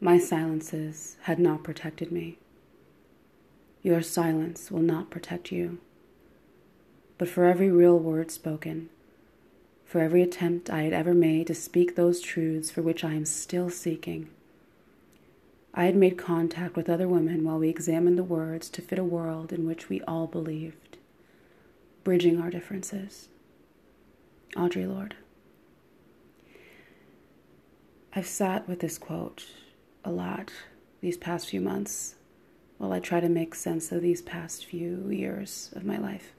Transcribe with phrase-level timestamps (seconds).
[0.00, 2.38] My silences had not protected me.
[3.82, 5.78] Your silence will not protect you.
[7.16, 8.90] But for every real word spoken,
[9.84, 13.24] for every attempt I had ever made to speak those truths for which I am
[13.24, 14.28] still seeking,
[15.74, 19.04] I had made contact with other women while we examined the words to fit a
[19.04, 20.96] world in which we all believed,
[22.04, 23.28] bridging our differences.
[24.54, 25.16] Audre Lorde.
[28.14, 29.46] I've sat with this quote
[30.08, 30.50] a lot
[31.02, 32.14] these past few months
[32.78, 36.32] while I try to make sense of these past few years of my life.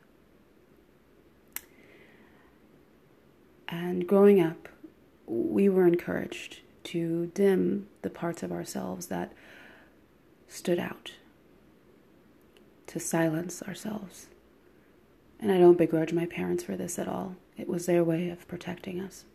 [3.67, 4.67] And growing up,
[5.27, 9.33] we were encouraged to dim the parts of ourselves that
[10.47, 11.11] stood out,
[12.87, 14.27] to silence ourselves.
[15.39, 17.35] And I don't begrudge my parents for this at all.
[17.55, 19.25] It was their way of protecting us.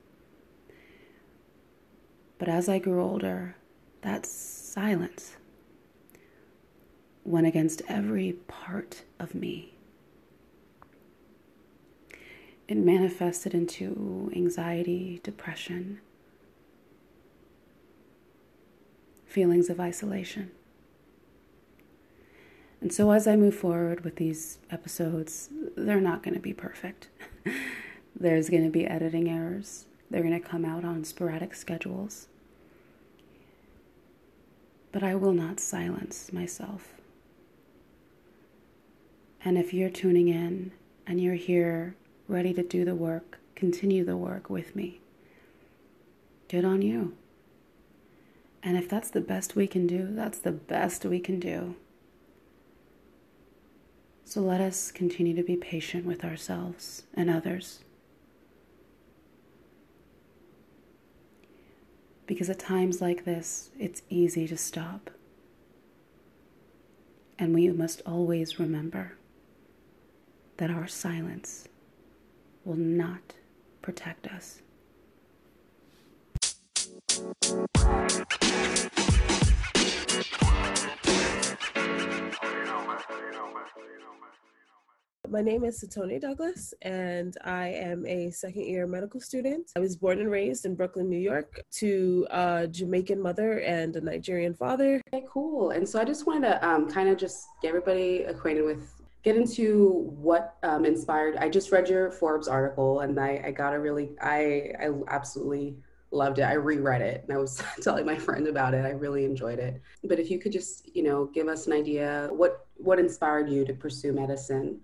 [2.39, 3.55] But as I grew older,
[4.05, 5.37] that silence
[7.25, 9.73] went against every part of me.
[12.69, 16.01] It manifested into anxiety, depression,
[19.27, 20.51] feelings of isolation.
[22.83, 27.09] And so, as I move forward with these episodes, they're not going to be perfect.
[28.15, 32.29] There's going to be editing errors, they're going to come out on sporadic schedules.
[34.95, 36.95] But I will not silence myself.
[39.45, 40.71] And if you're tuning in
[41.05, 41.97] and you're here
[42.29, 45.01] ready to do the work, continue the work with me.
[46.49, 47.17] Good on you.
[48.63, 51.75] And if that's the best we can do, that's the best we can do.
[54.25, 57.81] So let us continue to be patient with ourselves and others.
[62.27, 65.11] Because at times like this, it's easy to stop.
[67.39, 69.15] And we must always remember
[70.57, 71.69] that our silence
[72.65, 73.35] will not
[73.83, 74.61] protect us.
[85.35, 89.73] My name is Sotonye Douglas, and I am a second year medical student.
[89.75, 94.01] I was born and raised in Brooklyn, New York, to a Jamaican mother and a
[94.01, 95.03] Nigerian father.
[95.09, 95.71] Okay, cool.
[95.71, 98.89] And so I just wanted to um, kind of just get everybody acquainted with,
[99.25, 101.35] get into what um, inspired.
[101.35, 105.75] I just read your Forbes article, and I, I got a really, I, I absolutely
[106.13, 106.43] loved it.
[106.43, 108.87] I reread it and I was telling my friend about it.
[108.87, 109.83] I really enjoyed it.
[110.05, 113.65] But if you could just, you know, give us an idea what what inspired you
[113.65, 114.81] to pursue medicine?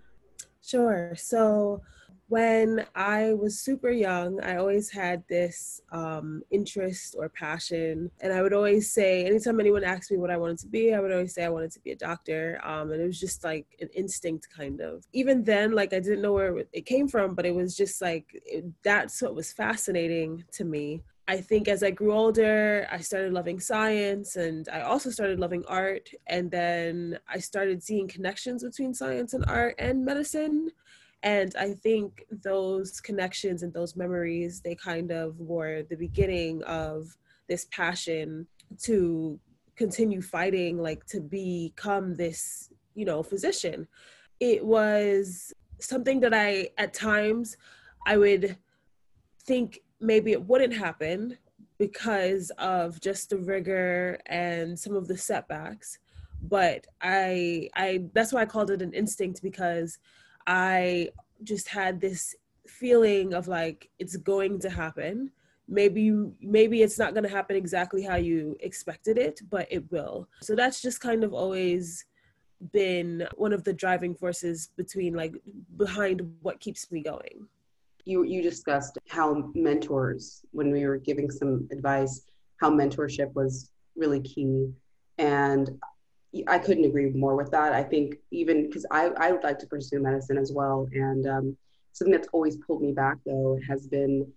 [0.61, 1.13] Sure.
[1.15, 1.81] So
[2.27, 8.09] when I was super young, I always had this um, interest or passion.
[8.21, 11.01] And I would always say, anytime anyone asked me what I wanted to be, I
[11.01, 12.61] would always say I wanted to be a doctor.
[12.63, 15.03] Um, and it was just like an instinct, kind of.
[15.11, 18.27] Even then, like I didn't know where it came from, but it was just like
[18.45, 21.01] it, that's what was fascinating to me.
[21.31, 25.63] I think as I grew older, I started loving science and I also started loving
[25.65, 26.09] art.
[26.27, 30.71] And then I started seeing connections between science and art and medicine.
[31.23, 37.15] And I think those connections and those memories, they kind of were the beginning of
[37.47, 38.45] this passion
[38.81, 39.39] to
[39.77, 43.87] continue fighting, like to become this, you know, physician.
[44.41, 47.55] It was something that I, at times,
[48.05, 48.57] I would
[49.45, 51.37] think maybe it wouldn't happen
[51.77, 55.99] because of just the rigor and some of the setbacks
[56.43, 59.99] but i i that's why i called it an instinct because
[60.47, 61.07] i
[61.43, 62.35] just had this
[62.67, 65.31] feeling of like it's going to happen.
[65.67, 66.11] Maybe
[66.41, 70.27] maybe it's not going to happen exactly how you expected it but it will.
[70.41, 72.05] So that's just kind of always
[72.73, 75.33] been one of the driving forces between like
[75.77, 77.47] behind what keeps me going
[78.05, 82.21] you you discussed how mentors when we were giving some advice
[82.59, 84.71] how mentorship was really key.
[85.17, 85.79] And
[86.47, 87.73] i couldn't agree more with that.
[87.73, 90.87] I think even because I, I would like to pursue medicine as well.
[90.93, 91.57] And um,
[91.91, 94.31] something that's always pulled me back though has been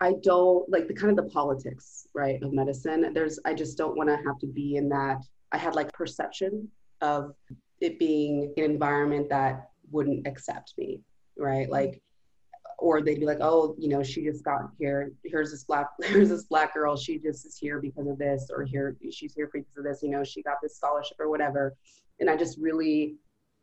[0.00, 3.12] i don't like the kind of the politics right of medicine.
[3.14, 5.18] There's i just don't want to have to be in that
[5.52, 6.68] i had like perception
[7.00, 7.34] of
[7.80, 11.00] it being an environment that wouldn't accept me
[11.36, 11.68] right?
[11.68, 12.00] Like
[12.82, 15.12] or they'd be like, oh, you know, she just got here.
[15.24, 16.96] Here's this black, here's this black girl.
[16.96, 20.00] She just is here because of this, or here she's here because of this.
[20.02, 21.74] You know, she got this scholarship or whatever.
[22.18, 23.14] And I just really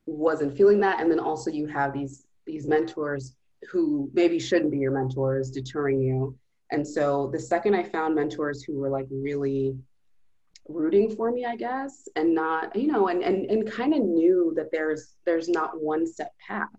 [0.05, 1.01] wasn't feeling that.
[1.01, 3.35] And then also you have these these mentors
[3.69, 6.35] who maybe shouldn't be your mentors, deterring you.
[6.71, 9.75] And so the second I found mentors who were like really
[10.69, 14.53] rooting for me, I guess, and not, you know, and and and kind of knew
[14.55, 16.69] that there's there's not one set path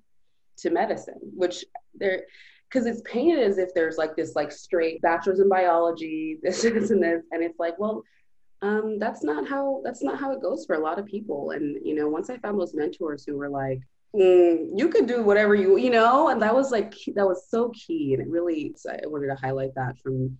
[0.60, 1.64] to medicine, which
[1.94, 2.24] there
[2.70, 6.90] because it's painted as if there's like this like straight bachelor's in biology, this, this
[6.90, 8.04] and this, and it's like, well,
[8.62, 11.50] um, that's not how that's not how it goes for a lot of people.
[11.50, 13.80] And you know, once I found those mentors who were like,
[14.14, 17.70] mm, you could do whatever you you know, and that was like that was so
[17.70, 20.38] key, and it really I wanted to highlight that from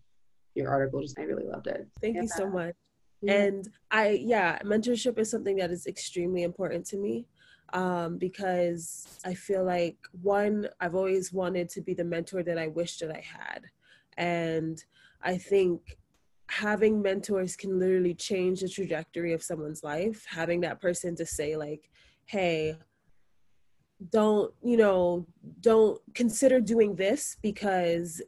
[0.54, 1.00] your article.
[1.00, 1.88] Just I really loved it.
[2.00, 2.22] Thank yeah.
[2.22, 2.74] you so much.
[3.22, 3.34] Yeah.
[3.34, 7.26] And I, yeah, mentorship is something that is extremely important to me
[7.72, 12.68] um, because I feel like one, I've always wanted to be the mentor that I
[12.68, 13.66] wish that I had.
[14.16, 14.82] And
[15.22, 15.98] I think
[16.48, 20.26] having mentors can literally change the trajectory of someone's life.
[20.28, 21.90] Having that person to say, like,
[22.26, 22.76] hey,
[24.10, 25.26] don't, you know,
[25.60, 28.22] don't consider doing this because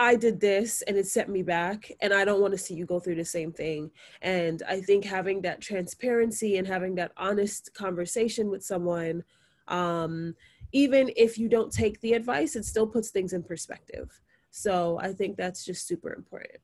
[0.00, 2.86] I did this and it set me back, and I don't want to see you
[2.86, 3.90] go through the same thing.
[4.22, 9.22] And I think having that transparency and having that honest conversation with someone,
[9.68, 10.34] um,
[10.72, 14.18] even if you don't take the advice, it still puts things in perspective.
[14.50, 16.60] So I think that's just super important.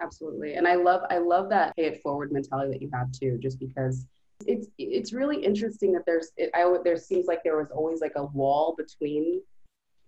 [0.00, 3.38] Absolutely, and I love I love that pay it forward mentality that you have too,
[3.42, 4.06] just because
[4.46, 8.12] it's it's really interesting that there's it, I there seems like there was always like
[8.14, 9.42] a wall between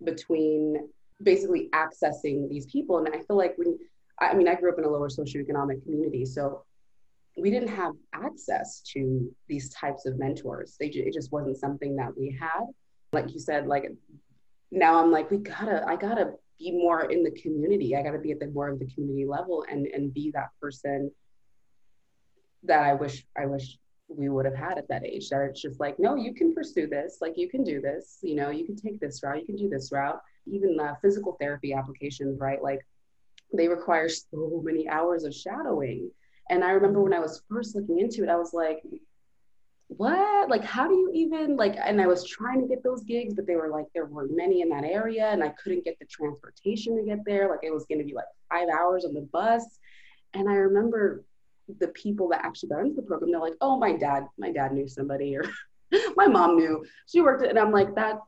[0.05, 0.87] between
[1.23, 2.97] basically accessing these people.
[2.97, 3.77] And I feel like when,
[4.19, 6.63] I mean, I grew up in a lower socioeconomic community, so
[7.37, 10.75] we didn't have access to these types of mentors.
[10.79, 12.65] They, it just wasn't something that we had.
[13.13, 13.91] Like you said, like
[14.71, 17.95] now I'm like, we gotta, I gotta be more in the community.
[17.95, 21.11] I gotta be at the more of the community level and and be that person
[22.63, 23.77] that I wish I wish
[24.15, 25.29] we would have had at that age.
[25.29, 27.17] That it's just like, no, you can pursue this.
[27.21, 28.19] Like you can do this.
[28.21, 29.39] You know, you can take this route.
[29.39, 32.61] You can do this route even the physical therapy applications, right?
[32.61, 32.85] Like
[33.53, 36.11] they require so many hours of shadowing.
[36.49, 38.81] And I remember when I was first looking into it, I was like,
[39.87, 40.49] what?
[40.49, 41.75] Like, how do you even like?
[41.81, 44.61] And I was trying to get those gigs, but they were like, there were many
[44.61, 47.49] in that area, and I couldn't get the transportation to get there.
[47.49, 49.79] Like, it was going to be like five hours on the bus.
[50.33, 51.25] And I remember
[51.79, 54.73] the people that actually got into the program, they're like, oh, my dad, my dad
[54.73, 55.43] knew somebody, or
[56.15, 57.49] my mom knew she worked it.
[57.49, 58.19] And I'm like, that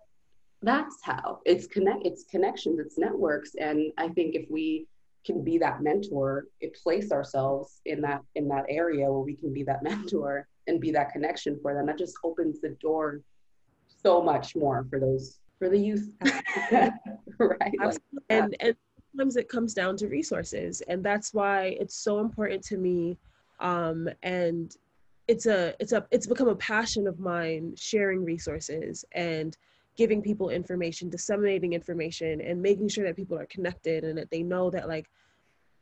[0.63, 4.87] that's how it's connect it's connections it's networks and i think if we
[5.25, 9.53] can be that mentor it place ourselves in that in that area where we can
[9.53, 13.21] be that mentor and be that connection for them that just opens the door
[13.87, 16.09] so much more for those for the youth
[17.39, 17.97] right like
[18.29, 18.75] and and
[19.13, 23.17] sometimes it comes down to resources and that's why it's so important to me
[23.59, 24.77] um and
[25.27, 29.57] it's a it's a it's become a passion of mine sharing resources and
[29.95, 34.41] giving people information, disseminating information, and making sure that people are connected and that they
[34.41, 35.07] know that like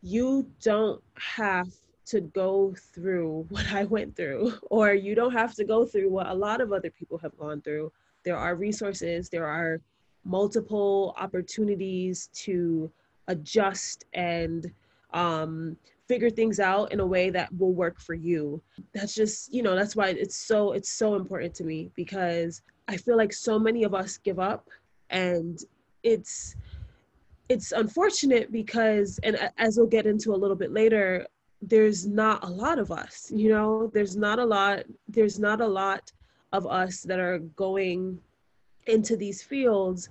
[0.01, 1.69] you don't have
[2.05, 6.27] to go through what I went through, or you don't have to go through what
[6.27, 7.91] a lot of other people have gone through.
[8.23, 9.79] There are resources, there are
[10.23, 12.91] multiple opportunities to
[13.31, 14.71] adjust and
[15.13, 18.61] um, figure things out in a way that will work for you.
[18.93, 22.97] That's just, you know, that's why it's so it's so important to me because I
[22.97, 24.67] feel like so many of us give up
[25.09, 25.63] and
[26.03, 26.55] it's
[27.49, 31.25] it's unfortunate because and as we'll get into a little bit later
[31.61, 35.67] there's not a lot of us you know there's not a lot there's not a
[35.67, 36.11] lot
[36.53, 38.19] of us that are going
[38.87, 40.09] into these fields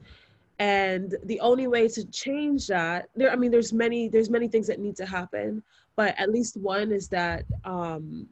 [0.61, 4.67] and the only way to change that there i mean there's many there's many things
[4.67, 5.62] that need to happen
[5.97, 8.29] but at least one is that um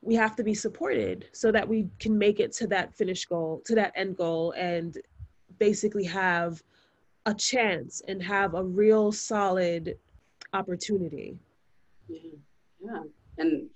[0.00, 3.62] we have to be supported so that we can make it to that finish goal,
[3.66, 4.98] to that end goal, and
[5.58, 6.62] basically have
[7.26, 9.98] a chance and have a real solid
[10.52, 11.36] opportunity.
[12.08, 12.20] Yeah,
[12.80, 13.02] yeah.
[13.38, 13.68] And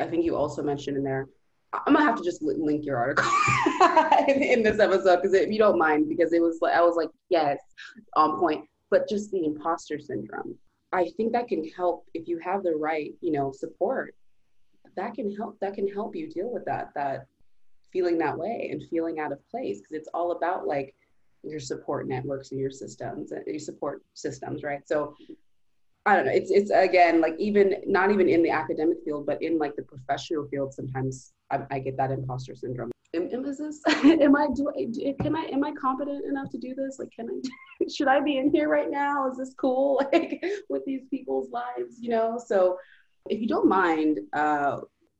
[0.00, 1.28] I think you also mentioned in there,
[1.86, 3.30] I'm gonna have to just link your article
[4.28, 6.96] in, in, this episode because if you don't mind, because it was like I was
[6.96, 7.58] like, yes,
[8.14, 8.64] on point.
[8.90, 10.56] But just the imposter syndrome,
[10.92, 14.14] I think that can help if you have the right, you know, support
[14.96, 17.26] that can help that can help you deal with that that
[17.92, 20.94] feeling that way and feeling out of place because it's all about like
[21.42, 25.14] your support networks and your systems uh, your support systems right so
[26.06, 29.40] i don't know it's it's again like even not even in the academic field but
[29.42, 32.90] in like the professional field sometimes i, I get that imposter syndrome.
[33.14, 36.58] Am, am is this am i do I, can i am i competent enough to
[36.58, 36.98] do this?
[36.98, 39.30] Like can i should i be in here right now?
[39.30, 40.02] Is this cool?
[40.12, 42.40] Like with these people's lives you know?
[42.44, 42.78] So
[43.28, 44.78] if you don't mind uh,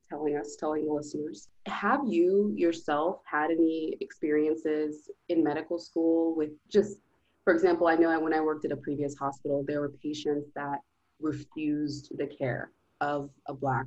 [0.09, 6.50] telling us, telling the listeners, have you yourself had any experiences in medical school with
[6.71, 6.99] just,
[7.46, 10.80] for example, I know when I worked at a previous hospital, there were patients that
[11.20, 13.86] refused the care of a Black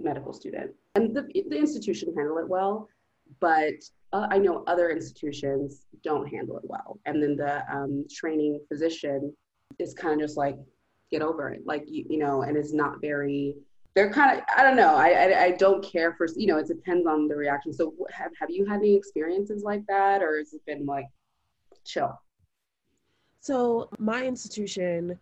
[0.00, 0.72] medical student.
[0.96, 2.88] And the, the institution handled it well,
[3.38, 3.74] but
[4.12, 6.98] uh, I know other institutions don't handle it well.
[7.06, 9.32] And then the um, training physician
[9.78, 10.56] is kind of just like,
[11.08, 11.62] get over it.
[11.64, 13.54] Like, you, you know, and is not very,
[13.94, 14.96] they're kind of, I don't know.
[14.96, 17.72] I, I, I, don't care for, you know, it depends on the reaction.
[17.72, 21.06] So have, have you had any experiences like that or has it been like
[21.84, 22.18] chill?
[23.46, 25.16] So my institution,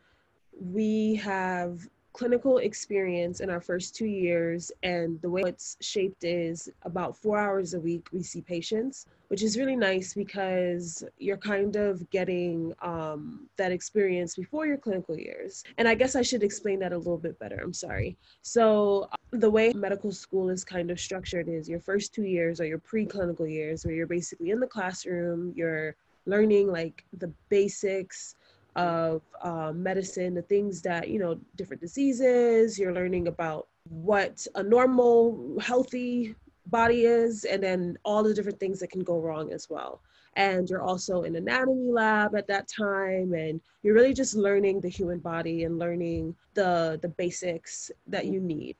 [0.59, 6.71] we have clinical experience in our first two years and the way it's shaped is
[6.85, 11.77] about four hours a week we see patients which is really nice because you're kind
[11.77, 15.65] of getting um, that experience before your clinical years.
[15.77, 17.59] And i guess i should explain that a little bit better.
[17.61, 18.17] I'm sorry.
[18.43, 22.67] So the way medical school is kind of structured is your first two years are
[22.67, 28.37] your preclinical years where you're basically in the classroom you're learning like the basics
[28.77, 34.63] of uh, medicine, the things that, you know, different diseases, you're learning about what a
[34.63, 36.35] normal, healthy
[36.67, 40.01] body is, and then all the different things that can go wrong as well.
[40.37, 44.89] And you're also in anatomy lab at that time, and you're really just learning the
[44.89, 48.77] human body and learning the the basics that you need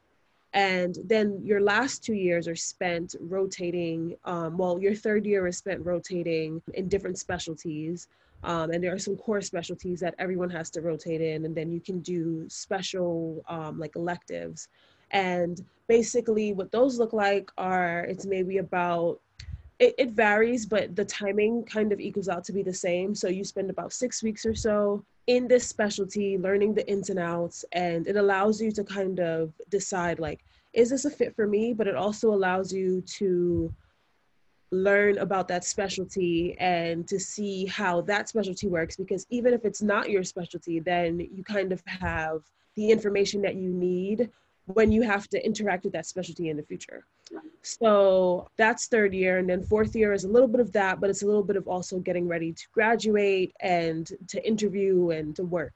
[0.55, 5.59] and then your last two years are spent rotating um, well your third year is
[5.59, 8.09] spent rotating in different specialties
[8.45, 11.73] um, and there are some core specialties that everyone has to rotate in, and then
[11.73, 14.69] you can do special um, like electives.
[15.11, 19.21] And basically, what those look like are it's maybe about
[19.79, 23.15] it, it varies, but the timing kind of equals out to be the same.
[23.15, 27.19] So you spend about six weeks or so in this specialty, learning the ins and
[27.19, 31.47] outs, and it allows you to kind of decide like, is this a fit for
[31.47, 31.73] me?
[31.73, 33.73] But it also allows you to
[34.71, 39.83] learn about that specialty and to see how that specialty works because even if it's
[39.83, 42.43] not your specialty then you kind of have
[42.75, 44.29] the information that you need
[44.67, 47.07] when you have to interact with that specialty in the future
[47.63, 51.09] so that's third year and then fourth year is a little bit of that but
[51.09, 55.45] it's a little bit of also getting ready to graduate and to interview and to
[55.45, 55.75] work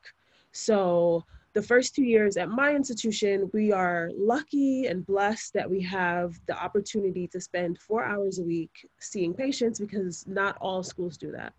[0.53, 1.25] so
[1.59, 6.39] the first two years at my institution, we are lucky and blessed that we have
[6.47, 11.33] the opportunity to spend four hours a week seeing patients because not all schools do
[11.33, 11.53] that.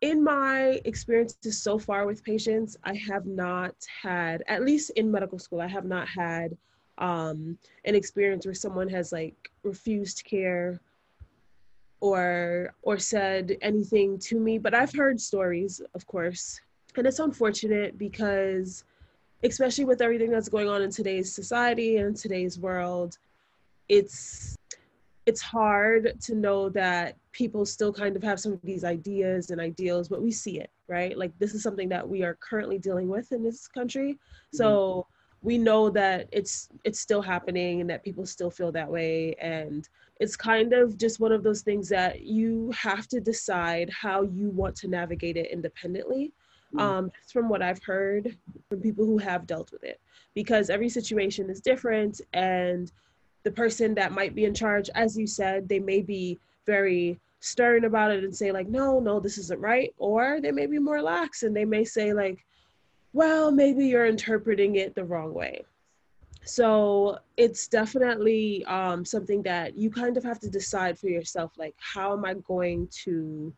[0.00, 5.38] In my experiences so far with patients, I have not had, at least in medical
[5.38, 6.56] school, I have not had
[6.98, 10.80] um, an experience where someone has like refused care
[12.00, 14.58] or or said anything to me.
[14.58, 16.60] But i've heard stories of course
[16.96, 18.84] and it's unfortunate because
[19.44, 23.18] especially with everything that's going on in today's society and today's world
[23.88, 24.56] it's
[25.24, 29.60] it's hard to know that people still kind of have some of these ideas and
[29.60, 31.16] ideals but we see it right?
[31.16, 34.18] Like this is something that we are currently dealing with in this country.
[34.52, 35.21] So mm-hmm.
[35.42, 39.34] We know that it's it's still happening and that people still feel that way.
[39.40, 39.88] And
[40.20, 44.50] it's kind of just one of those things that you have to decide how you
[44.50, 46.32] want to navigate it independently.
[46.74, 46.80] Mm.
[46.80, 48.36] um, just from what I've heard
[48.68, 50.00] from people who have dealt with it,
[50.34, 52.90] because every situation is different, and
[53.42, 57.84] the person that might be in charge, as you said, they may be very stern
[57.84, 61.02] about it and say like, no, no, this isn't right, or they may be more
[61.02, 62.44] lax and they may say like,
[63.12, 65.64] well, maybe you're interpreting it the wrong way.
[66.44, 71.74] So it's definitely um, something that you kind of have to decide for yourself, like,
[71.78, 73.52] how am I going to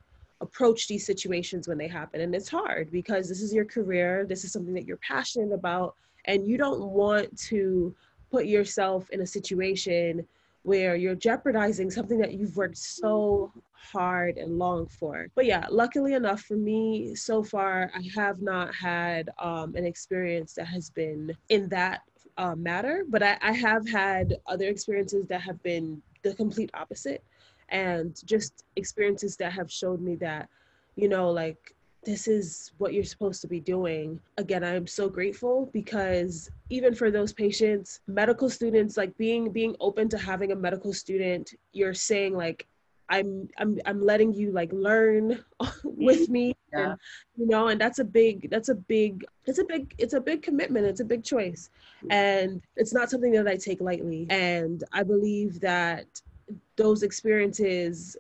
[0.45, 2.21] approach these situations when they happen.
[2.21, 5.97] And it's hard because this is your career, this is something that you're passionate about,
[6.27, 7.95] and you don't want to
[8.31, 10.27] put yourself in a situation
[10.65, 15.29] where you're jeopardizing something that you've worked so hard and long for.
[15.35, 20.55] But yeah, luckily enough for me, so far, I have not had um, an experience
[20.55, 22.01] that has been in that
[22.39, 27.23] uh, matter, but I, I have had other experiences that have been the complete opposite
[27.69, 30.49] and just experiences that have showed me that
[30.97, 31.74] you know like
[32.05, 34.21] this is what you're supposed to be doing.
[34.39, 40.09] Again i'm so grateful because even for those patients medical students like being being open
[40.09, 42.67] to having a medical student you're saying like
[43.11, 45.45] i'm i'm i'm letting you like learn
[45.85, 46.57] with me.
[46.73, 46.91] Yeah.
[46.91, 46.99] and,
[47.37, 50.43] you know and that's a big that's a big it's a big it's a big
[50.43, 50.87] commitment.
[50.87, 51.71] It's a big choice.
[52.11, 54.27] And it's not something that i take lightly.
[54.31, 56.07] And i believe that
[56.77, 58.17] those experiences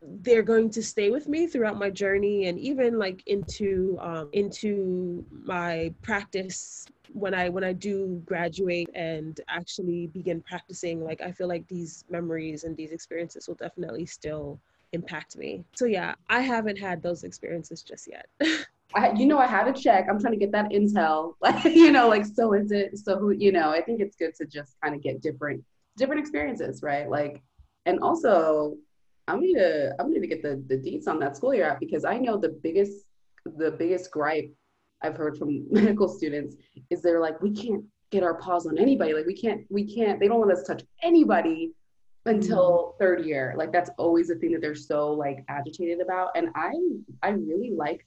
[0.00, 5.24] they're going to stay with me throughout my journey and even like into um, into
[5.44, 11.48] my practice when i when i do graduate and actually begin practicing like i feel
[11.48, 14.60] like these memories and these experiences will definitely still
[14.92, 18.26] impact me so yeah i haven't had those experiences just yet
[18.94, 20.06] I, you know, I had to check.
[20.08, 21.34] I'm trying to get that intel.
[21.42, 22.96] Like, you know, like, so is it?
[22.96, 23.32] So who?
[23.32, 25.62] You know, I think it's good to just kind of get different,
[25.98, 27.06] different experiences, right?
[27.06, 27.42] Like,
[27.84, 28.78] and also,
[29.28, 32.18] I'm to, I'm to get the the deets on that school you're at because I
[32.18, 33.04] know the biggest,
[33.44, 34.52] the biggest gripe
[35.02, 36.56] I've heard from medical students
[36.90, 39.12] is they're like, we can't get our paws on anybody.
[39.12, 40.18] Like, we can't, we can't.
[40.18, 41.72] They don't let us touch anybody
[42.26, 42.98] until mm-hmm.
[42.98, 43.54] third year.
[43.56, 46.30] Like, that's always the thing that they're so like agitated about.
[46.34, 46.72] And I,
[47.22, 48.04] I really like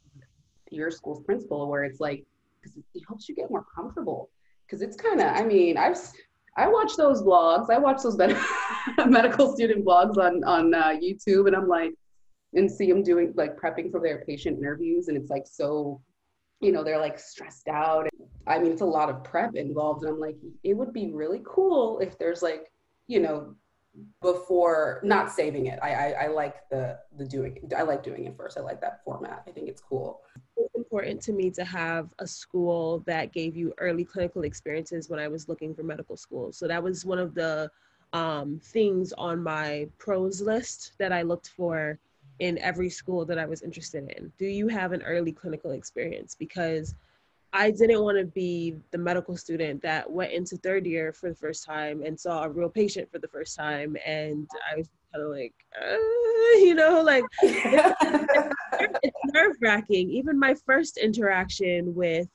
[0.72, 2.26] your school's principle where it's like
[2.62, 4.30] because it helps you get more comfortable
[4.66, 5.98] because it's kind of i mean i've
[6.58, 8.38] i watch those blogs i watch those med-
[9.08, 11.94] medical student blogs on on uh, youtube and i'm like
[12.54, 16.02] and see them doing like prepping for their patient interviews and it's like so
[16.60, 18.08] you know they're like stressed out
[18.48, 21.42] i mean it's a lot of prep involved and i'm like it would be really
[21.46, 22.72] cool if there's like
[23.08, 23.56] you know
[24.22, 25.80] before not saving it.
[25.82, 28.58] I, I, I like the the doing I like doing it first.
[28.58, 29.44] I like that format.
[29.48, 30.22] I think it's cool.
[30.92, 35.30] Important to me to have a school that gave you early clinical experiences when I
[35.30, 36.52] was looking for medical school.
[36.52, 37.72] So that was one of the
[38.12, 41.98] um, things on my pros list that I looked for
[42.40, 44.34] in every school that I was interested in.
[44.38, 46.36] Do you have an early clinical experience?
[46.38, 46.94] Because
[47.54, 51.36] I didn't want to be the medical student that went into third year for the
[51.36, 53.96] first time and saw a real patient for the first time.
[54.06, 60.10] And I was kind of like, uh, you know, like it's, nerve wracking.
[60.10, 62.28] Even my first interaction with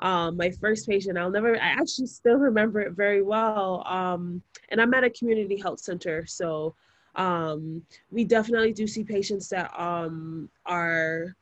[0.00, 3.86] um, my first patient, I'll never, I actually still remember it very well.
[3.86, 6.26] Um, and I'm at a community health center.
[6.26, 6.74] So
[7.16, 11.36] um, we definitely do see patients that um, are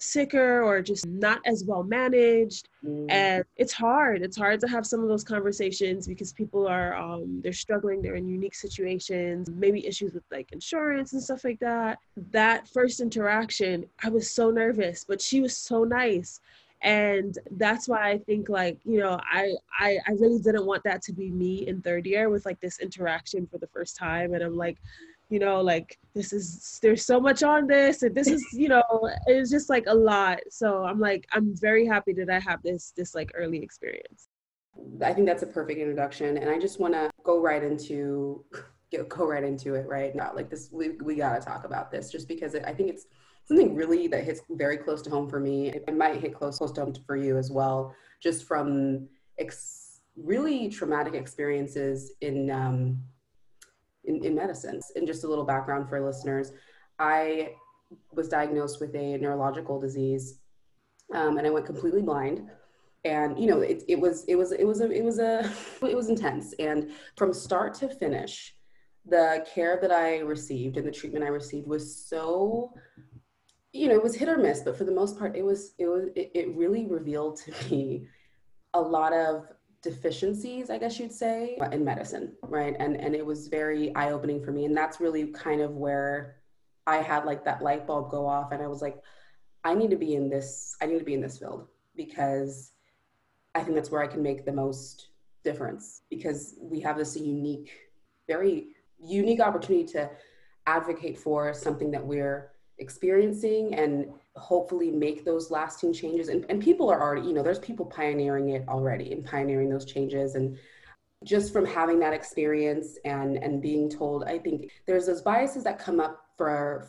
[0.00, 2.68] sicker or just not as well managed.
[2.84, 3.10] Mm.
[3.10, 4.22] and it's hard.
[4.22, 8.00] It's hard to have some of those conversations because people are um, they're struggling.
[8.00, 11.98] They're in unique situations maybe issues with like insurance and stuff like that.
[12.32, 16.40] That first interaction i was so nervous but she was so nice.
[16.82, 21.02] And that's why i think like you know I, I i really didn't want that
[21.02, 24.32] to be me in third year with like this interaction for the first time.
[24.32, 24.78] And i'm like
[25.30, 28.82] you know like this is there's so much on this and this is you know
[29.26, 30.38] it's just like a lot.
[30.50, 34.28] So i'm like i'm very happy that i have this this like early experience.
[35.02, 38.44] I think that's a perfect introduction and i just want to go right into
[39.08, 40.14] go right into it right?
[40.14, 42.90] Now like this we, we got to talk about this just because it, i think
[42.90, 43.06] it's
[43.44, 45.68] something really that hits very close to home for me.
[45.68, 50.68] It might hit close close to home for you as well just from ex- really
[50.68, 53.02] traumatic experiences in um,
[54.04, 54.80] in, in medicine.
[54.96, 56.52] And just a little background for listeners,
[56.98, 57.54] I
[58.12, 60.38] was diagnosed with a neurological disease,
[61.14, 62.48] um, and I went completely blind.
[63.04, 65.50] And you know, it, it was it was it was a it was a
[65.82, 66.54] it was intense.
[66.58, 68.54] And from start to finish,
[69.06, 72.72] the care that I received and the treatment I received was so
[73.72, 75.86] you know it was hit or miss but for the most part it was it
[75.86, 78.06] was it, it really revealed to me
[78.74, 79.46] a lot of
[79.82, 82.76] deficiencies, I guess you'd say, in medicine, right?
[82.78, 86.36] And and it was very eye opening for me, and that's really kind of where
[86.86, 88.96] I had like that light bulb go off, and I was like,
[89.64, 90.76] I need to be in this.
[90.80, 92.72] I need to be in this field because
[93.54, 95.08] I think that's where I can make the most
[95.42, 97.70] difference because we have this unique,
[98.28, 100.10] very unique opportunity to
[100.66, 106.28] advocate for something that we're experiencing and hopefully make those lasting changes.
[106.28, 109.84] And, and people are already you know there's people pioneering it already and pioneering those
[109.84, 110.34] changes.
[110.34, 110.58] And
[111.24, 115.78] just from having that experience and and being told i think there's those biases that
[115.78, 116.88] come up for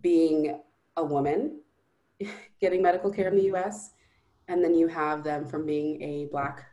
[0.00, 0.60] being
[0.96, 1.60] a woman
[2.60, 3.90] getting medical care in the us
[4.48, 6.66] and then you have them from being a black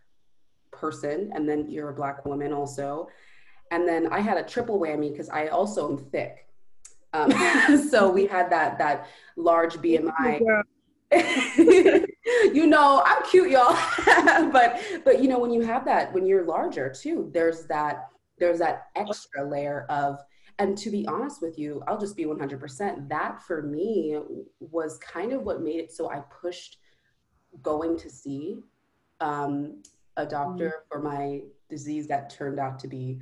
[0.71, 3.07] person and then you're a black woman also.
[3.71, 6.47] And then i had a triple whammy because i also am thick
[7.13, 7.32] um,
[7.89, 10.63] so we had that that large BMI.
[12.54, 13.76] you know, I'm cute, y'all.
[14.52, 18.60] but but you know, when you have that, when you're larger too, there's that there's
[18.60, 20.19] that extra layer of
[20.60, 23.08] and to be honest with you, I'll just be 100%.
[23.08, 24.19] That for me
[24.60, 26.78] was kind of what made it so I pushed
[27.63, 28.60] going to see
[29.22, 29.82] um,
[30.17, 30.88] a doctor mm-hmm.
[30.91, 33.19] for my disease that turned out to be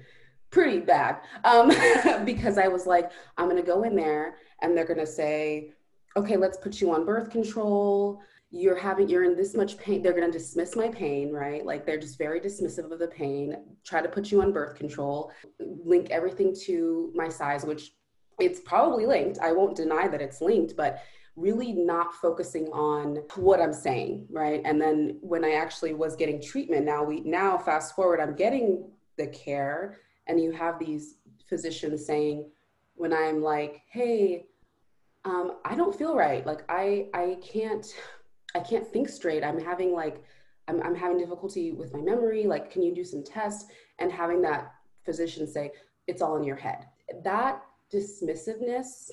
[0.50, 1.72] pretty bad um,
[2.26, 5.72] because I was like, I'm going to go in there and they're going to say,
[6.16, 8.22] okay, let's put you on birth control.
[8.50, 10.02] You're having, you're in this much pain.
[10.02, 11.66] They're going to dismiss my pain, right?
[11.66, 13.56] Like they're just very dismissive of the pain,
[13.86, 17.92] try to put you on birth control, link everything to my size, which
[18.40, 19.40] it's probably linked.
[19.40, 21.02] I won't deny that it's linked, but
[21.36, 24.62] really not focusing on what I'm saying, right?
[24.66, 28.90] And then when I actually was getting treatment, now we now fast forward, I'm getting
[29.18, 31.16] the care and you have these
[31.48, 32.50] physicians saying
[32.96, 34.46] when i'm like hey
[35.26, 37.94] um, i don't feel right like i i can't
[38.58, 39.44] I can't think straight.
[39.44, 40.24] I'm having like,
[40.68, 42.46] I'm, I'm having difficulty with my memory.
[42.46, 43.70] Like, can you do some tests?
[44.00, 44.74] And having that
[45.06, 45.72] physician say,
[46.08, 46.88] it's all in your head.
[47.24, 47.62] That
[47.94, 49.12] dismissiveness,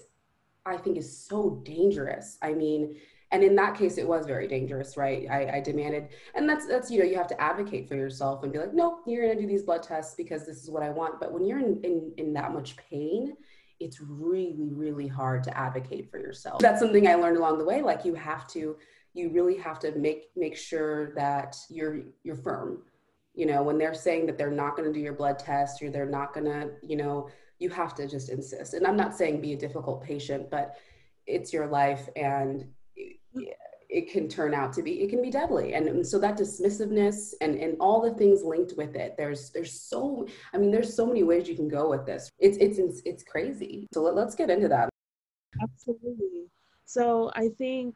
[0.67, 2.39] I think, is so dangerous.
[2.43, 2.97] I mean,
[3.35, 5.27] and in that case it was very dangerous right?
[5.29, 8.53] I, I, demanded and that's that's you know you have to advocate for yourself and
[8.53, 10.89] be like no you're going to do these blood tests because this is what i
[10.89, 11.21] want.
[11.21, 13.35] But when you're in, in in that much pain
[13.81, 16.61] it's really really hard to advocate for yourself.
[16.61, 18.77] That's something i learned along the way like you have to
[19.13, 22.83] you really have to make make sure that you're you're firm.
[23.35, 25.91] You know when they're saying that they're not going to do your blood test or
[25.91, 28.75] they're not going to you know you have to just insist.
[28.75, 30.77] And i'm not saying be a difficult patient but
[31.27, 32.67] it's your life and
[33.95, 35.75] it can turn out to be it can be deadly.
[35.75, 39.73] And, and, so that dismissiveness and and all the things linked with it there's there's
[39.73, 42.31] so i mean there's so many ways you can go with this.
[42.39, 43.87] It's it's it's, it's crazy.
[43.95, 44.89] So let, let's get into that.
[45.63, 46.47] Absolutely.
[46.85, 47.95] So i think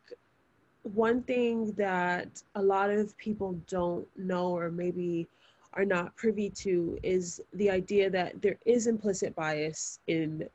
[0.82, 5.26] one thing that a lot of people don't know or maybe
[5.74, 10.48] are not privy to is the idea that there is implicit bias in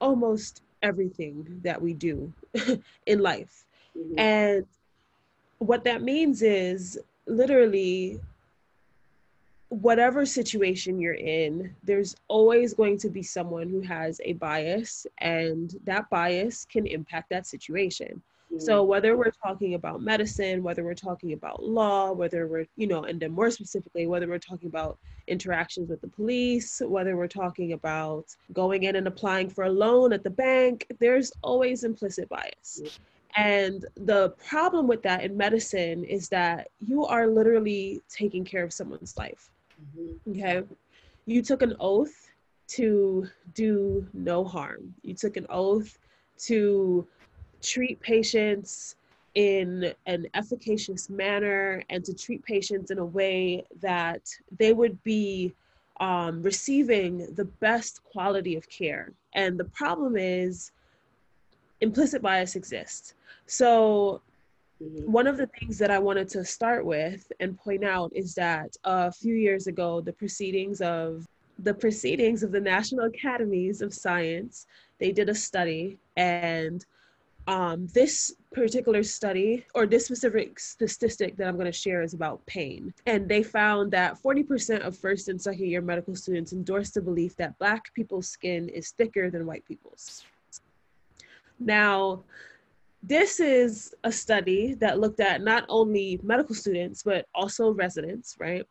[0.00, 2.32] almost everything that we do
[3.06, 3.66] in life.
[3.96, 4.18] Mm-hmm.
[4.18, 4.66] And
[5.66, 8.20] what that means is literally
[9.68, 15.80] whatever situation you're in, there's always going to be someone who has a bias, and
[15.84, 18.22] that bias can impact that situation.
[18.58, 18.90] So mm-hmm.
[18.90, 23.18] whether we're talking about medicine, whether we're talking about law, whether we're, you know, and
[23.18, 24.96] then more specifically, whether we're talking about
[25.26, 30.12] interactions with the police, whether we're talking about going in and applying for a loan
[30.12, 32.80] at the bank, there's always implicit bias.
[32.84, 33.13] Mm-hmm.
[33.36, 38.72] And the problem with that in medicine is that you are literally taking care of
[38.72, 39.50] someone's life.
[39.98, 40.30] Mm-hmm.
[40.30, 40.62] Okay.
[41.26, 42.30] You took an oath
[42.66, 45.98] to do no harm, you took an oath
[46.38, 47.06] to
[47.60, 48.96] treat patients
[49.34, 54.22] in an efficacious manner and to treat patients in a way that
[54.58, 55.52] they would be
[56.00, 59.12] um, receiving the best quality of care.
[59.34, 60.70] And the problem is
[61.80, 63.14] implicit bias exists.
[63.46, 64.22] So,
[64.82, 65.10] mm-hmm.
[65.10, 68.76] one of the things that I wanted to start with and point out is that
[68.84, 71.26] a few years ago, the proceedings of
[71.60, 74.66] the proceedings of the National Academies of Science,
[74.98, 76.84] they did a study, and
[77.46, 82.44] um, this particular study or this specific statistic that I'm going to share is about
[82.46, 82.94] pain.
[83.06, 87.36] And they found that 40% of first and second year medical students endorse the belief
[87.36, 90.24] that Black people's skin is thicker than white people's.
[91.60, 92.22] Now,
[93.06, 98.66] this is a study that looked at not only medical students, but also residents, right?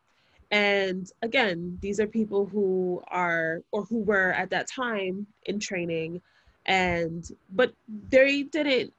[0.51, 6.21] And again, these are people who are or who were at that time in training
[6.65, 7.73] and but
[8.09, 8.93] they didn't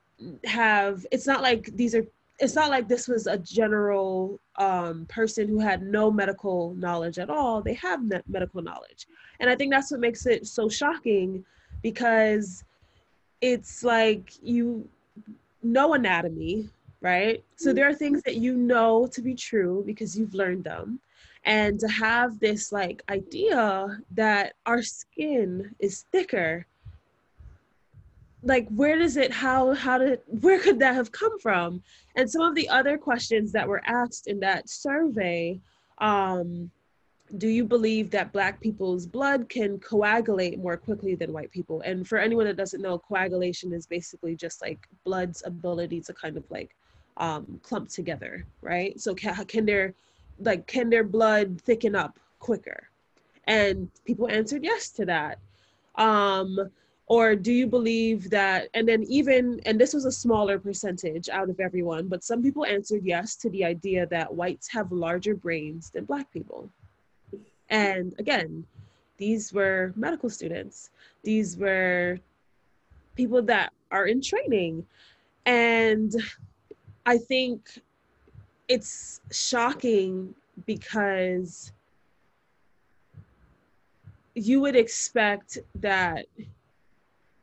[0.44, 2.04] have it's not like these are
[2.38, 7.30] it's not like this was a general um, person who had no medical knowledge at
[7.30, 7.62] all.
[7.62, 9.06] They have medical knowledge.
[9.38, 11.44] And I think that's what makes it so shocking
[11.80, 12.64] because
[13.40, 14.88] it's like you
[15.64, 16.68] know anatomy,
[17.00, 17.42] right?
[17.56, 21.00] So there are things that you know to be true because you've learned them.
[21.46, 26.66] And to have this like idea that our skin is thicker,
[28.42, 31.82] like where does it how how did where could that have come from?
[32.16, 35.60] And some of the other questions that were asked in that survey
[35.98, 36.70] um
[37.38, 41.80] do you believe that black people's blood can coagulate more quickly than white people?
[41.80, 46.36] And for anyone that doesn't know coagulation is basically just like blood's ability to kind
[46.36, 46.76] of like
[47.16, 48.98] um, clump together right?
[49.00, 49.94] So can, can their
[50.38, 52.88] like can their blood thicken up quicker?
[53.46, 55.38] And people answered yes to that.
[55.96, 56.70] Um,
[57.06, 61.50] or do you believe that and then even and this was a smaller percentage out
[61.50, 65.90] of everyone but some people answered yes to the idea that whites have larger brains
[65.90, 66.70] than black people
[67.70, 68.64] and again,
[69.16, 70.90] these were medical students,
[71.22, 72.18] these were
[73.14, 74.84] people that are in training.
[75.46, 76.14] And
[77.06, 77.78] I think
[78.68, 80.34] it's shocking
[80.66, 81.72] because
[84.34, 86.26] you would expect that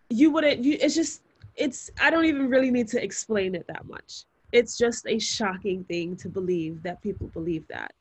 [0.09, 1.21] you wouldn't you it's just
[1.55, 4.25] it's i don't even really need to explain it that much.
[4.51, 7.93] It's just a shocking thing to believe that people believe that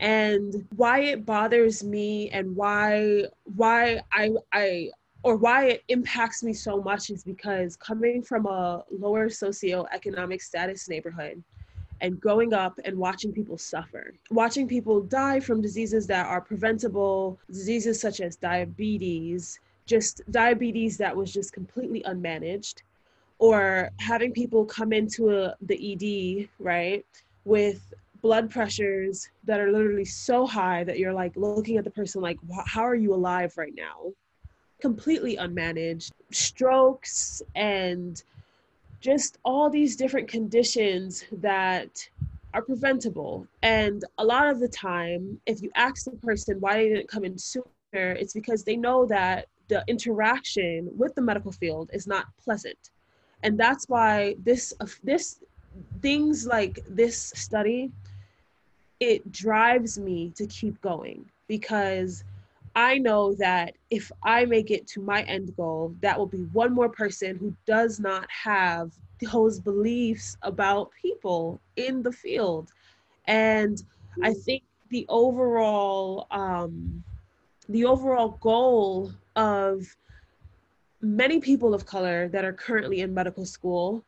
[0.00, 4.90] and why it bothers me and why why I I
[5.22, 10.88] or why it impacts me so much is because coming from a lower socioeconomic status
[10.88, 11.42] neighborhood
[12.00, 17.38] and growing up and watching people suffer, watching people die from diseases that are preventable,
[17.50, 22.82] diseases such as diabetes, just diabetes that was just completely unmanaged,
[23.38, 27.04] or having people come into a, the ed right
[27.44, 27.94] with
[28.26, 32.38] blood pressures that are literally so high that you're like looking at the person like
[32.66, 33.98] how are you alive right now
[34.80, 38.24] completely unmanaged strokes and
[39.00, 42.08] just all these different conditions that
[42.52, 43.46] are preventable.
[43.62, 47.24] And a lot of the time, if you ask the person why they didn't come
[47.24, 52.26] in sooner, it's because they know that the interaction with the medical field is not
[52.42, 52.90] pleasant.
[53.44, 55.38] And that's why this this
[56.00, 57.92] things like this study
[59.00, 62.24] it drives me to keep going because
[62.74, 66.74] I know that if I make it to my end goal, that will be one
[66.74, 68.92] more person who does not have
[69.32, 72.70] those beliefs about people in the field.
[73.26, 73.82] And
[74.22, 77.02] I think the overall um,
[77.68, 79.84] the overall goal of
[81.00, 84.04] many people of color that are currently in medical school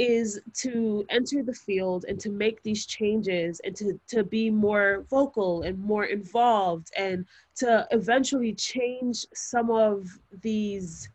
[0.00, 5.04] is to enter the field and to make these changes and to, to be more
[5.10, 10.08] vocal and more involved and to eventually change some of
[10.40, 11.10] these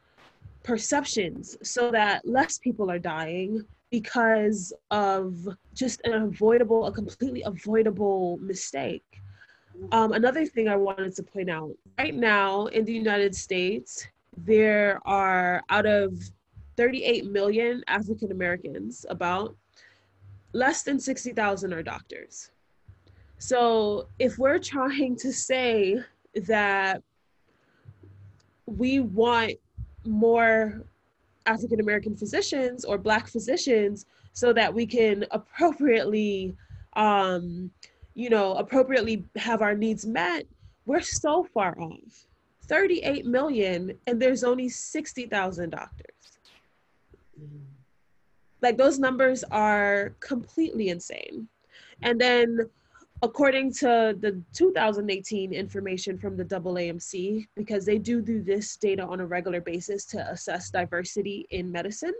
[0.62, 5.36] perceptions so that less people are dying because of
[5.74, 9.04] just an avoidable, a completely avoidable mistake.
[9.94, 15.00] Um, another thing I wanted to point out right now in the United States, there
[15.06, 16.14] are out of
[16.78, 19.56] 38 million African Americans, about
[20.54, 22.52] less than 60,000 are doctors.
[23.38, 26.00] So if we're trying to say
[26.48, 27.04] that
[28.66, 29.54] we want
[30.06, 30.84] more
[31.46, 36.56] African American physicians or Black physicians so that we can appropriately,
[36.96, 37.72] um,
[38.14, 40.46] you know, appropriately have our needs met,
[40.86, 42.28] we're so far off.
[42.64, 46.35] 38 million, and there's only 60,000 doctors.
[48.62, 51.48] Like those numbers are completely insane.
[52.02, 52.70] And then
[53.22, 59.20] according to the 2018 information from the AAMC, because they do do this data on
[59.20, 62.14] a regular basis to assess diversity in medicine,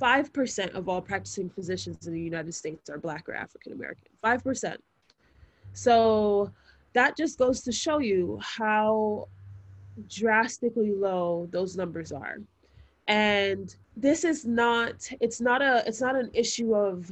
[0.00, 4.08] 5% of all practicing physicians in the United States are Black or African American.
[4.22, 4.76] 5%.
[5.72, 6.50] So
[6.92, 9.28] that just goes to show you how
[10.08, 12.38] drastically low those numbers are
[13.06, 17.10] and this is not it's not a it's not an issue of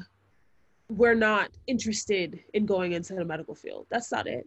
[0.89, 3.87] we're not interested in going into the medical field.
[3.91, 4.47] That's not it.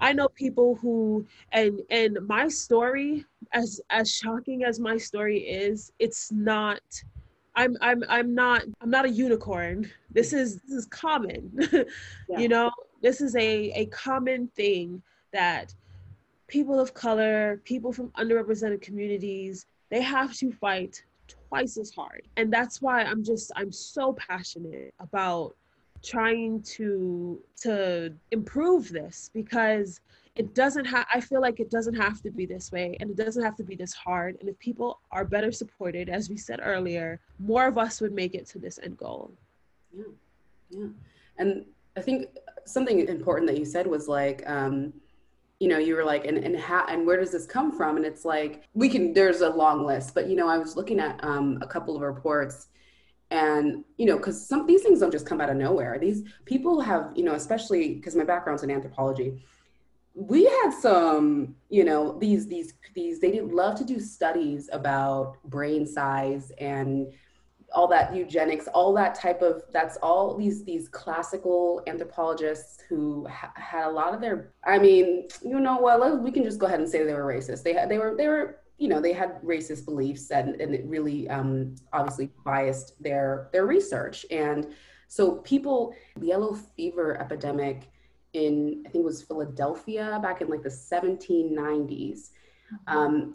[0.00, 5.92] I know people who and and my story as as shocking as my story is
[5.98, 6.80] it's not
[7.54, 9.90] i'm i'm i'm not i'm not a unicorn.
[10.10, 11.52] This is this is common.
[12.28, 12.38] Yeah.
[12.38, 12.70] you know
[13.02, 15.74] this is a a common thing that
[16.48, 22.22] people of color people from underrepresented communities they have to fight twice as hard.
[22.38, 25.54] And that's why I'm just I'm so passionate about
[26.02, 30.00] trying to to improve this because
[30.34, 33.16] it doesn't have i feel like it doesn't have to be this way and it
[33.16, 34.36] doesn't have to be this hard.
[34.40, 38.34] And if people are better supported as we said earlier more of us would make
[38.34, 39.30] it to this end goal.
[39.96, 40.04] Yeah
[40.70, 40.88] yeah.
[41.38, 41.66] And
[41.98, 42.28] i think
[42.64, 44.92] something important that you said was like um
[45.62, 47.96] you know, you were like, and and how and where does this come from?
[47.96, 49.12] And it's like we can.
[49.12, 52.02] There's a long list, but you know, I was looking at um, a couple of
[52.02, 52.66] reports,
[53.30, 56.00] and you know, because some these things don't just come out of nowhere.
[56.00, 59.40] These people have, you know, especially because my background's in anthropology.
[60.14, 63.20] We had some, you know, these these these.
[63.20, 67.12] They did love to do studies about brain size and
[67.74, 73.52] all that eugenics, all that type of that's all these these classical anthropologists who ha-
[73.54, 74.52] had a lot of their.
[74.64, 76.22] I mean, you know what?
[76.22, 77.62] we can just go ahead and say they were racist.
[77.62, 80.84] They had they were they were you know they had racist beliefs and and it
[80.86, 84.74] really um, obviously biased their their research and
[85.08, 87.90] so people the yellow fever epidemic
[88.32, 91.88] in I think it was Philadelphia back in like the 1790s.
[91.88, 92.96] Mm-hmm.
[92.96, 93.32] Um,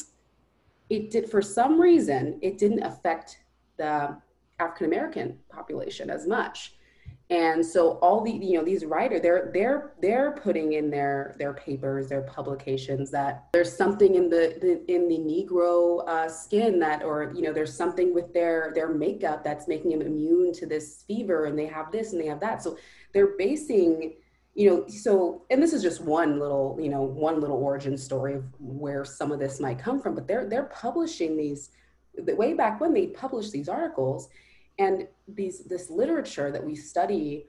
[0.90, 3.40] it did for some reason it didn't affect
[3.78, 4.18] the
[4.60, 6.74] African American population as much.
[7.30, 11.54] And so all the you know these writers they're they're they're putting in their their
[11.54, 17.04] papers their publications that there's something in the, the in the Negro uh, skin that
[17.04, 21.04] or you know there's something with their their makeup that's making them immune to this
[21.06, 22.78] fever and they have this and they have that so
[23.12, 24.14] they're basing
[24.56, 28.36] you know so and this is just one little you know one little origin story
[28.36, 31.72] of where some of this might come from but they're they're publishing these
[32.20, 34.30] way back when they published these articles
[34.80, 37.46] and these this literature that we study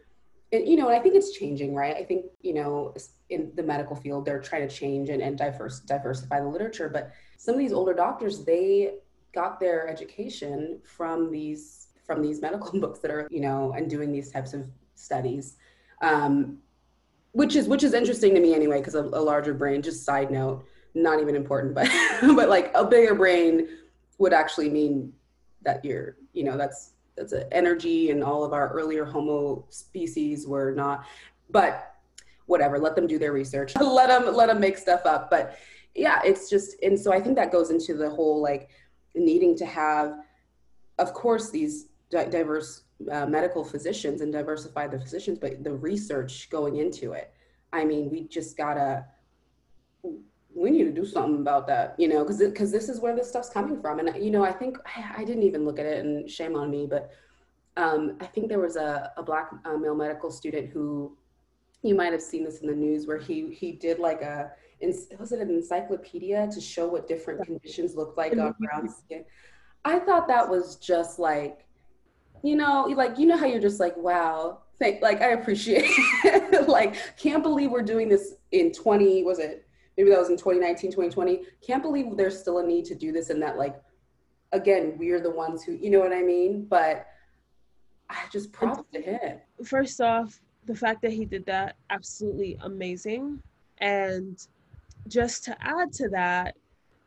[0.52, 1.96] and, you know and i think it's changing right?
[1.96, 2.94] I think you know
[3.30, 7.12] in the medical field they're trying to change and, and diverse diversify the literature but
[7.36, 8.94] some of these older doctors they
[9.34, 14.10] got their education from these from these medical books that are you know and doing
[14.12, 15.56] these types of studies.
[16.00, 16.58] Um,
[17.32, 20.30] which is which is interesting to me anyway because a, a larger brain just side
[20.30, 20.64] note
[20.94, 21.88] not even important but
[22.34, 23.68] but like a bigger brain
[24.18, 25.12] would actually mean
[25.62, 30.46] that you're you know that's that's an energy and all of our earlier homo species
[30.46, 31.04] were not
[31.50, 31.94] but
[32.46, 33.74] whatever let them do their research.
[33.76, 35.58] Let them let them make stuff up but
[35.94, 38.70] yeah it's just and so i think that goes into the whole like
[39.14, 40.14] needing to have
[40.98, 46.76] of course these diverse uh, medical physicians and diversify the physicians but the research going
[46.76, 47.32] into it.
[47.72, 49.04] I mean we just gotta
[50.54, 53.28] we need to do something about that you know because because this is where this
[53.28, 53.98] stuff's coming from.
[53.98, 56.70] And you know i think i, I didn't even look at it and shame on
[56.70, 57.10] me but
[57.76, 61.16] um, i think there was a, a black uh, male medical student who
[61.82, 64.50] you might have seen this in the news where he he did like a
[65.18, 69.24] was it an encyclopedia to show what different conditions look like on brown skin?
[69.84, 71.66] I thought that was just like
[72.42, 75.84] you know like you know how you're just like wow thank like i appreciate
[76.24, 76.68] it.
[76.68, 79.66] Like can't believe we're doing this in 20 was it
[79.98, 83.28] maybe that was in 2019 2020 can't believe there's still a need to do this
[83.28, 83.76] and that like
[84.52, 86.64] again we're the ones who you know what i mean?
[86.64, 87.06] But
[88.08, 93.42] i just props to him first off the fact that he did that absolutely amazing.
[93.78, 94.38] And
[95.08, 96.56] just to add to that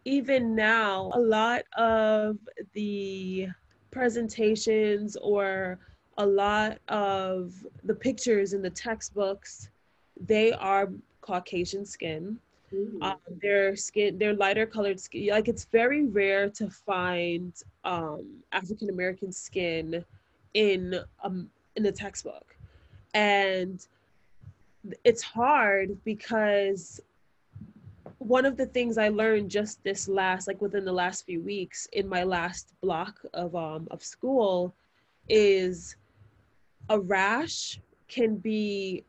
[0.04, 2.38] even now a lot of
[2.74, 3.48] the
[3.92, 5.78] presentations or
[6.18, 9.70] a lot of the pictures in the textbooks
[10.20, 10.90] they are
[11.22, 12.38] caucasian skin
[12.74, 13.04] Mm.
[13.04, 15.30] Um, their skin, their lighter colored skin.
[15.30, 17.54] Like it's very rare to find
[17.84, 20.06] um, African American skin
[20.54, 22.56] in um, in a textbook,
[23.14, 23.86] and
[25.04, 27.02] it's hard because
[28.18, 31.88] one of the things I learned just this last, like within the last few weeks
[31.94, 34.74] in my last block of um of school,
[35.28, 35.96] is
[36.90, 39.04] a rash can be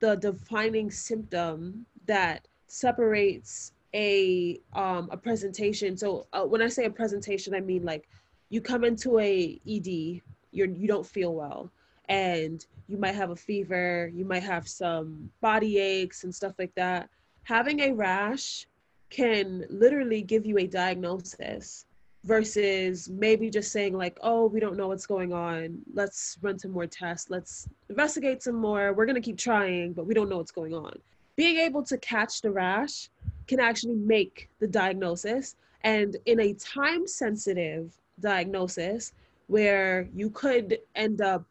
[0.00, 5.96] the defining symptom that separates a um a presentation.
[5.96, 8.08] So uh, when i say a presentation i mean like
[8.50, 10.20] you come into a ed
[10.52, 11.70] you're you don't feel well.
[12.10, 16.74] And you might have a fever you might have some body aches and stuff like
[16.74, 17.08] that.
[17.44, 18.66] Having a rash
[19.10, 21.86] can literally give you a diagnosis
[22.24, 25.78] versus maybe just saying like oh we don't know what's going on.
[25.94, 27.30] Let's run some more tests.
[27.30, 28.92] Let's investigate some more.
[28.92, 30.92] We're going to keep trying but we don't know what's going on
[31.38, 33.10] being able to catch the rash
[33.46, 35.54] can actually make the diagnosis.
[35.84, 39.12] And in a time sensitive diagnosis
[39.46, 41.44] where you could end up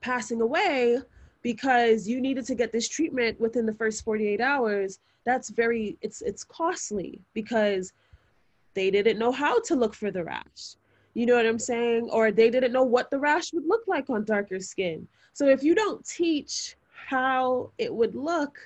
[0.00, 0.98] passing away
[1.42, 6.20] because you needed to get this treatment within the first 48 hours that's very it's
[6.22, 7.92] it's costly because
[8.74, 10.74] they didn't know how to look for the rash.
[11.14, 12.08] You know what i'm saying?
[12.10, 15.06] Or they didn't know what the rash would look like on darker skin.
[15.34, 18.58] So if you don't teach how it would look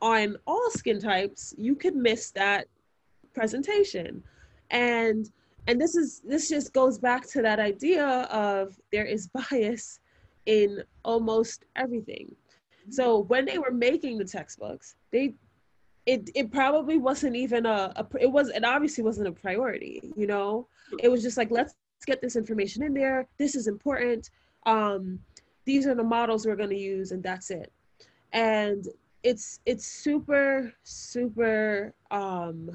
[0.00, 2.66] on all skin types, you could miss that
[3.34, 4.22] presentation.
[4.70, 5.30] And
[5.66, 10.00] and this is this just goes back to that idea of there is bias
[10.46, 12.34] in almost everything.
[12.88, 15.34] So when they were making the textbooks, they
[16.06, 20.26] it it probably wasn't even a, a it was it obviously wasn't a priority, you
[20.26, 20.66] know?
[20.98, 21.74] It was just like let's
[22.06, 23.28] get this information in there.
[23.38, 24.30] This is important.
[24.66, 25.20] Um
[25.66, 27.70] these are the models we're going to use and that's it.
[28.32, 28.86] And
[29.22, 32.70] it's it's super super um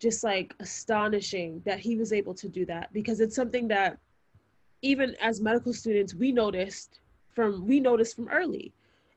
[0.00, 3.98] just like astonishing that he was able to do that because it's something that
[4.82, 6.98] even as medical students we noticed
[7.34, 8.72] from we noticed from early.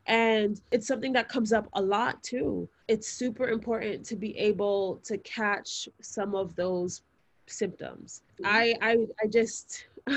[0.06, 2.68] And it's something that comes up a lot too.
[2.86, 7.02] It's super important to be able to catch some of those
[7.48, 8.22] symptoms.
[8.40, 8.56] Mm-hmm.
[8.56, 9.86] i i i just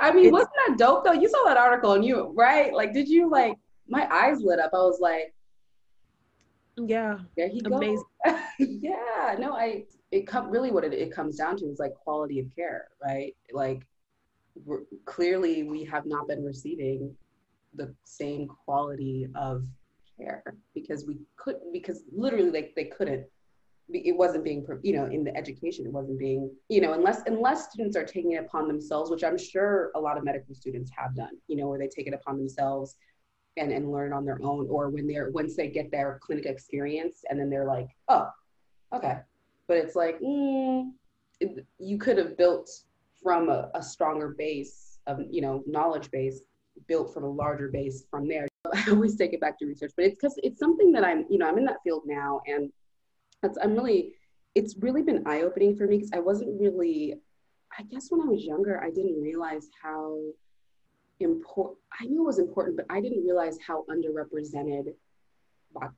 [0.00, 1.12] i mean wasn't that dope though?
[1.12, 2.72] You saw that article and you right?
[2.72, 3.56] Like did you like
[3.88, 4.70] my eyes lit up.
[4.74, 5.32] I was like
[6.76, 7.18] yeah.
[7.36, 8.04] There he goes.
[8.58, 9.36] yeah.
[9.38, 12.46] No, I it come really what it, it comes down to is like quality of
[12.54, 13.34] care, right?
[13.52, 13.82] Like
[15.04, 17.14] clearly we have not been receiving
[17.74, 19.64] the same quality of
[20.18, 20.42] care
[20.74, 23.26] because we could because literally like they couldn't
[23.88, 27.70] it wasn't being you know in the education it wasn't being you know unless unless
[27.70, 31.14] students are taking it upon themselves which i'm sure a lot of medical students have
[31.14, 32.96] done you know where they take it upon themselves
[33.56, 37.24] and, and learn on their own or when they're once they get their clinic experience
[37.28, 38.28] and then they're like oh
[38.94, 39.18] okay.
[39.68, 40.90] But it's like mm,
[41.40, 42.70] it, you could have built
[43.22, 46.42] from a, a stronger base of you know knowledge base
[46.86, 48.46] built from a larger base from there.
[48.74, 51.38] I always take it back to research but it's because it's something that i'm you
[51.38, 52.68] know i'm in that field now and
[53.40, 54.12] that's i'm really
[54.56, 57.14] it's really been eye-opening for me because i wasn't really
[57.78, 60.18] I guess when I was younger, I didn't realize how
[61.20, 64.94] important, I knew it was important, but I didn't realize how underrepresented
[65.72, 65.90] Black,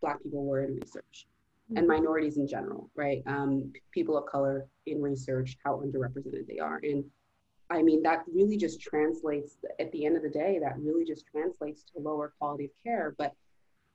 [0.00, 1.26] Black people were in research
[1.70, 1.88] and mm-hmm.
[1.88, 3.22] minorities in general, right?
[3.26, 6.80] Um, people of color in research, how underrepresented they are.
[6.82, 7.04] And
[7.70, 11.26] I mean, that really just translates, at the end of the day, that really just
[11.26, 13.14] translates to lower quality of care.
[13.18, 13.34] But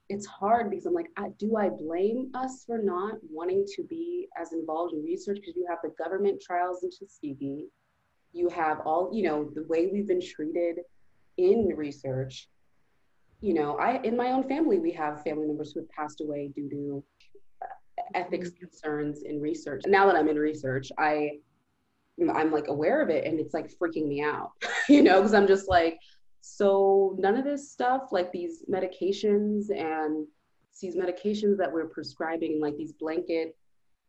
[0.08, 4.28] it's hard because I'm like, I, do I blame us for not wanting to be
[4.40, 5.38] as involved in research?
[5.40, 7.66] Because you have the government trials in Tuskegee,
[8.34, 10.80] you have all, you know, the way we've been treated
[11.38, 12.48] in research.
[13.40, 16.50] You know, I in my own family, we have family members who have passed away
[16.54, 17.04] due to
[18.14, 18.66] ethics mm-hmm.
[18.66, 19.82] concerns in research.
[19.86, 21.38] Now that I'm in research, I
[22.32, 24.52] I'm like aware of it and it's like freaking me out,
[24.88, 25.98] you know, because I'm just like,
[26.40, 30.26] so none of this stuff, like these medications and
[30.80, 33.56] these medications that we're prescribing, like these blanket,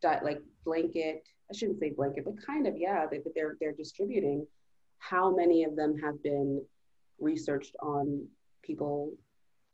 [0.03, 4.45] like blanket, I shouldn't say blanket, but kind of, yeah, that they're they're distributing.
[4.99, 6.61] How many of them have been
[7.19, 8.27] researched on
[8.63, 9.13] people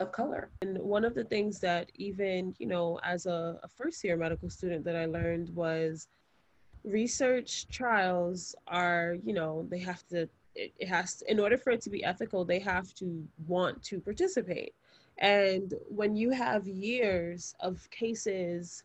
[0.02, 0.50] of color.
[0.62, 4.50] And one of the things that even, you know, as a, a first year medical
[4.50, 6.08] student that I learned was
[6.84, 11.70] research trials are, you know, they have to, it, it has, to, in order for
[11.72, 14.74] it to be ethical, they have to want to participate.
[15.20, 18.84] And when you have years of cases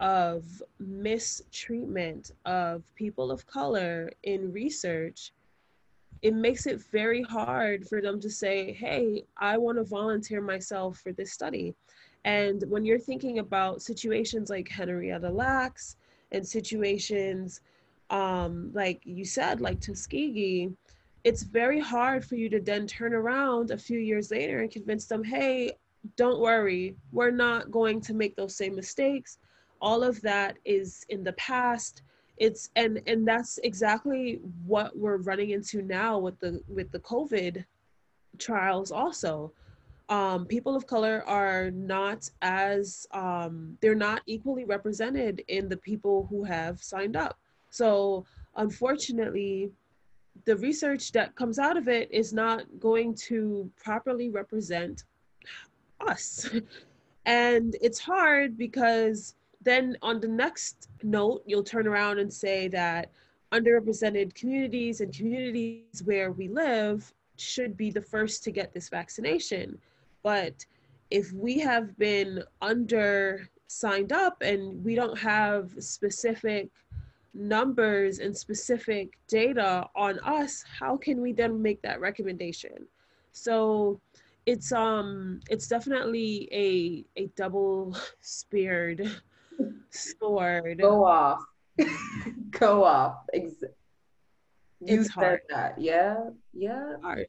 [0.00, 5.32] of mistreatment of people of color in research,
[6.22, 10.98] it makes it very hard for them to say, hey, I want to volunteer myself
[10.98, 11.74] for this study.
[12.24, 15.96] And when you're thinking about situations like Henrietta Lacks
[16.32, 17.60] and situations
[18.10, 20.70] um, like you said, like Tuskegee,
[21.24, 25.06] it's very hard for you to then turn around a few years later and convince
[25.06, 25.72] them, hey,
[26.16, 29.38] don't worry, we're not going to make those same mistakes.
[29.80, 32.02] All of that is in the past.
[32.36, 37.64] It's and and that's exactly what we're running into now with the with the covid
[38.38, 39.52] trials also.
[40.08, 46.26] Um, people of color are not as um, they're not equally represented in the people
[46.30, 47.38] who have signed up.
[47.70, 48.24] So
[48.56, 49.70] unfortunately
[50.44, 55.04] the research that comes out of it is not going to properly represent
[56.00, 56.48] us.
[57.26, 63.10] And it's hard because then on the next note, you'll turn around and say that
[63.52, 69.78] underrepresented communities and communities where we live should be the first to get this vaccination.
[70.22, 70.64] But
[71.10, 76.68] if we have been under signed up and we don't have specific
[77.34, 82.86] numbers and specific data on us, how can we then make that recommendation?
[83.32, 84.00] So
[84.46, 89.20] it's um it's definitely a a double speared
[89.90, 90.80] sword.
[90.80, 91.42] Go off.
[92.50, 93.18] Go off.
[93.32, 93.64] Ex-
[94.80, 95.40] you it's said hard.
[95.50, 95.80] that.
[95.80, 96.30] Yeah.
[96.52, 96.96] Yeah.
[97.02, 97.26] Hard.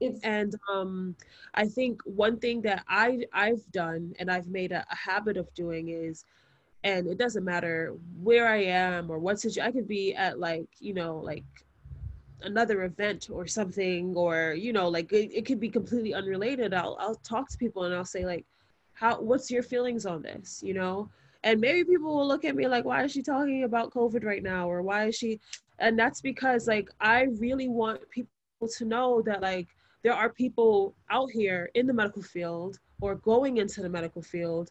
[0.00, 1.16] It's and um
[1.54, 5.52] I think one thing that I I've done and I've made a, a habit of
[5.54, 6.24] doing is
[6.84, 10.66] and it doesn't matter where I am or what situation I could be at like,
[10.80, 11.44] you know, like
[12.44, 16.96] another event or something or you know like it, it could be completely unrelated i'll
[17.00, 18.44] i'll talk to people and i'll say like
[18.94, 21.08] how what's your feelings on this you know
[21.44, 24.42] and maybe people will look at me like why is she talking about covid right
[24.42, 24.68] now?
[24.68, 25.40] or why is she
[25.78, 28.30] and that's because like i really want people
[28.76, 29.68] to know that like
[30.02, 34.70] there are people out here in the medical field or going into the medical field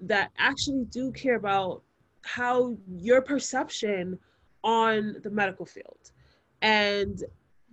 [0.00, 1.82] that actually do care about
[2.22, 4.18] how your perception
[4.64, 6.10] on the medical field.
[6.60, 7.22] And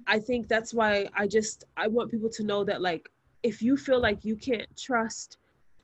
[0.08, 3.10] i think that's why i just i want people to know that like
[3.42, 5.38] if you feel like you can't trust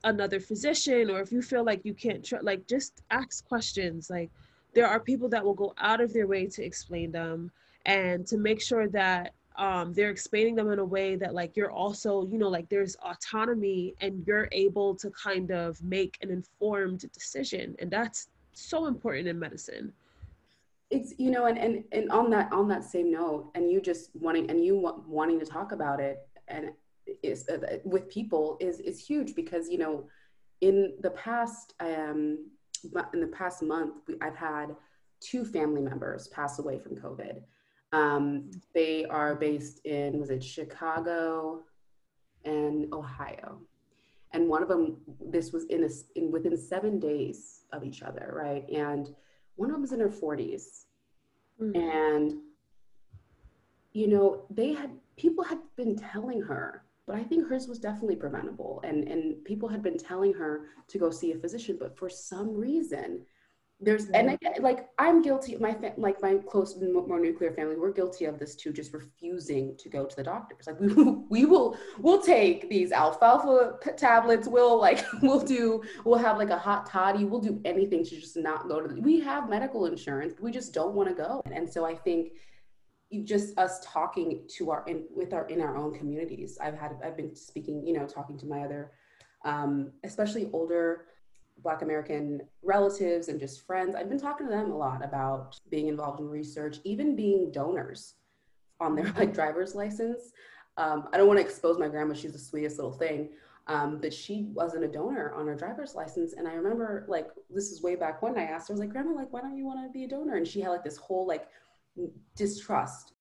[0.04, 4.10] another physician or if you feel like you can't tr- like just ask questions.
[4.10, 4.30] Like
[4.74, 7.50] there are people that will go out of their way to explain them
[7.86, 11.72] and to make sure that um, they're explaining them in a way that like you're
[11.72, 17.04] also you know like there's autonomy and you're able to kind of make an informed
[17.12, 17.76] decision.
[17.78, 19.92] And that's so important in medicine.
[20.88, 24.10] It's you know and and, and on that on that same note and you just
[24.14, 26.70] wanting and you wanting to talk about it and
[27.22, 30.06] is uh, with people is is huge because you know
[30.60, 32.38] in the past um
[33.12, 34.74] in the past month we, I've had
[35.20, 37.42] two family members pass away from COVID.
[37.92, 41.60] Um, they are based in was it Chicago
[42.44, 43.60] and Ohio,
[44.32, 48.32] and one of them this was in a in within seven days of each other,
[48.34, 48.68] right?
[48.70, 49.08] And
[49.56, 50.84] one of them was in her 40s,
[51.60, 51.76] mm-hmm.
[51.76, 52.34] and
[53.92, 58.16] you know they had people had been telling her but I think hers was definitely
[58.16, 58.80] preventable.
[58.84, 62.54] And, and people had been telling her to go see a physician, but for some
[62.54, 63.24] reason,
[63.82, 68.26] there's and I, like i'm guilty my like my close more nuclear family we're guilty
[68.26, 70.92] of this too just refusing to go to the doctors like we,
[71.30, 76.58] we will we'll take these alfalfa tablets we'll like we'll do we'll have like a
[76.58, 80.34] hot toddy we'll do anything to just not go to the, we have medical insurance
[80.40, 82.32] we just don't want to go and so i think
[83.24, 87.16] just us talking to our in with our in our own communities i've had i've
[87.16, 88.92] been speaking you know talking to my other
[89.44, 91.06] um, especially older
[91.62, 93.94] Black American relatives and just friends.
[93.94, 98.14] I've been talking to them a lot about being involved in research, even being donors
[98.80, 100.32] on their like driver's license.
[100.76, 103.30] Um, I don't want to expose my grandma; she's the sweetest little thing.
[103.66, 107.70] Um, but she wasn't a donor on her driver's license, and I remember like this
[107.70, 109.66] is way back when I asked her, I was like, "Grandma, like, why don't you
[109.66, 111.46] want to be a donor?" And she had like this whole like
[112.36, 113.12] distrust.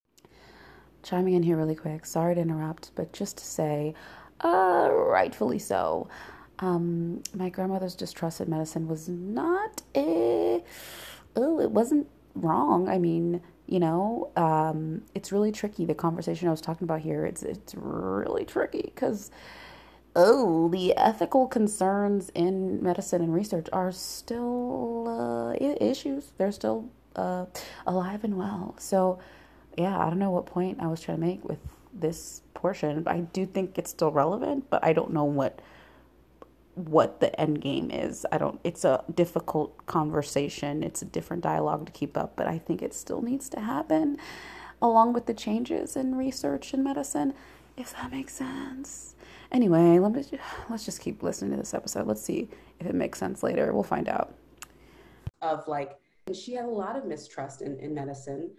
[1.04, 2.06] Chiming in here really quick.
[2.06, 3.94] Sorry to interrupt, but just to say,
[4.42, 6.10] uh, rightfully so.
[6.60, 10.62] Um, my grandmother's distrust in medicine was not a,
[11.36, 12.90] oh, it wasn't wrong.
[12.90, 15.86] I mean, you know, um, it's really tricky.
[15.86, 19.32] The conversation I was talking about here, it's it's really tricky because,
[20.16, 26.32] oh, the ethical concerns in medicine and research are still uh, issues.
[26.38, 27.46] They're still uh,
[27.86, 28.76] alive and well.
[28.78, 29.20] So,
[29.78, 31.60] yeah, I don't know what point I was trying to make with
[31.94, 33.04] this portion.
[33.04, 35.62] But I do think it's still relevant, but I don't know what
[36.76, 38.26] what the end game is.
[38.32, 40.84] I don't it's a difficult conversation.
[40.84, 44.18] It's a different dialogue to keep up, but I think it still needs to happen
[44.82, 47.34] along with the changes in research and medicine,
[47.76, 49.16] if that makes sense.
[49.52, 50.24] Anyway, let me
[50.70, 52.08] let's just keep listening to this episode.
[52.08, 52.48] Let's see
[52.80, 53.74] if it makes sense later.
[53.74, 54.34] We'll find out.
[55.42, 55.98] Of like
[56.36, 58.52] she had a lot of mistrust in, in medicine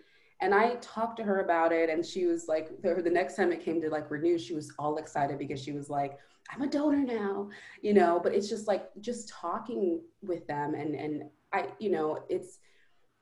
[0.42, 3.52] and I talked to her about it, and she was like, the, the next time
[3.52, 6.18] it came to like renew, she was all excited because she was like,
[6.50, 7.50] I'm a donor now,
[7.82, 8.18] you know.
[8.22, 12.58] But it's just like just talking with them, and and I, you know, it's,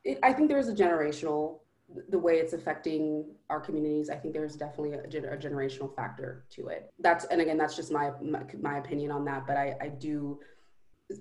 [0.05, 1.61] it, I think there's a generational
[2.11, 4.11] the way it's affecting our communities.
[4.11, 6.92] I think there's definitely a, a generational factor to it.
[7.01, 9.46] That's and again, that's just my my, my opinion on that.
[9.46, 10.38] But I I do.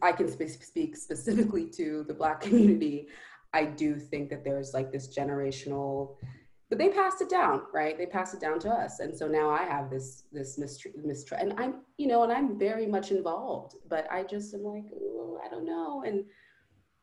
[0.02, 3.08] I can speak specifically to the Black community.
[3.54, 6.16] I do think that there's like this generational,
[6.70, 7.98] but they passed it down, right?
[7.98, 11.54] They passed it down to us, and so now I have this this mistrust, and
[11.58, 14.84] I'm you know, and I'm very much involved, but I just am like,
[15.44, 16.26] I don't know, and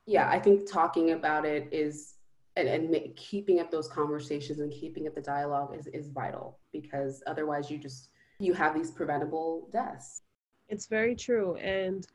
[0.07, 2.17] yeah, I think talking about it is
[2.57, 7.23] and, and keeping up those conversations and keeping up the dialogue is is vital because
[7.27, 10.23] otherwise you just you have these preventable deaths.
[10.69, 12.07] It's very true, and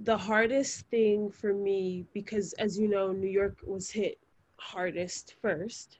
[0.00, 4.18] the hardest thing for me because as you know new york was hit
[4.58, 5.98] hardest first.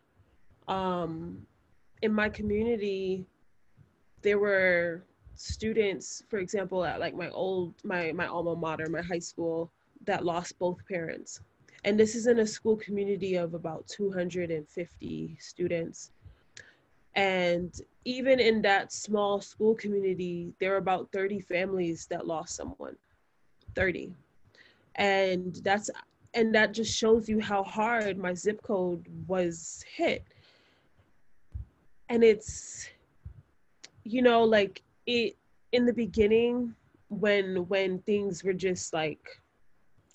[0.67, 1.47] Um,
[2.03, 3.25] in my community
[4.23, 5.03] there were
[5.35, 9.71] students for example at like my old my my alma mater my high school
[10.05, 11.41] that lost both parents.
[11.85, 16.11] And this is in a school community of about 250 students.
[17.15, 17.73] And
[18.05, 22.97] even in that small school community there are about 30 families that lost someone
[23.75, 24.13] 30
[24.97, 25.91] and that's
[26.35, 30.25] and that just shows you how hard my zip code was hit.
[32.09, 32.89] And it's
[34.05, 35.37] you know like it
[35.73, 36.75] in the beginning
[37.09, 39.41] when when things were just like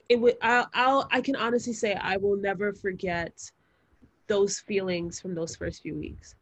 [0.10, 3.52] it would I'll, I'll i can honestly say i will never forget
[4.28, 6.36] those feelings from those first few weeks.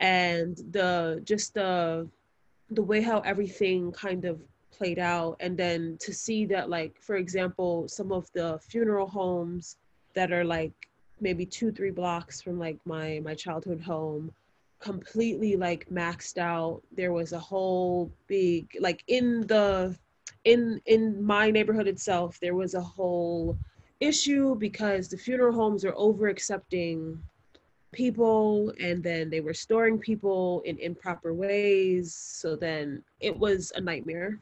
[0.00, 2.08] And the just the
[2.70, 4.40] the way how everything kind of
[4.76, 9.76] played out and then to see that like for example some of the funeral homes
[10.14, 10.72] that are like
[11.20, 14.32] maybe two three blocks from like my my childhood home
[14.80, 16.82] completely like maxed out.
[16.96, 19.96] There was a whole big like in the
[20.44, 23.58] in in my neighborhood itself there was a whole
[24.00, 27.22] issue because the funeral homes are over accepting
[27.92, 32.14] people and then they were storing people in improper ways.
[32.14, 34.40] So then it was a nightmare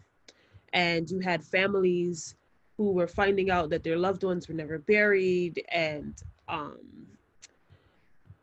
[0.72, 2.36] and you had families
[2.76, 6.78] who were finding out that their loved ones were never buried and um,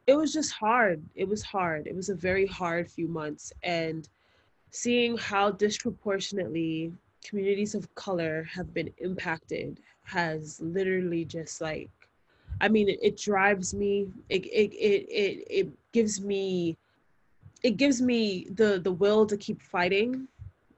[0.07, 1.01] it was just hard.
[1.15, 1.87] It was hard.
[1.87, 4.07] It was a very hard few months and
[4.69, 6.91] seeing how disproportionately
[7.23, 11.89] communities of color have been impacted has literally just like
[12.61, 16.77] i mean it, it drives me it, it it it it gives me
[17.63, 20.27] it gives me the the will to keep fighting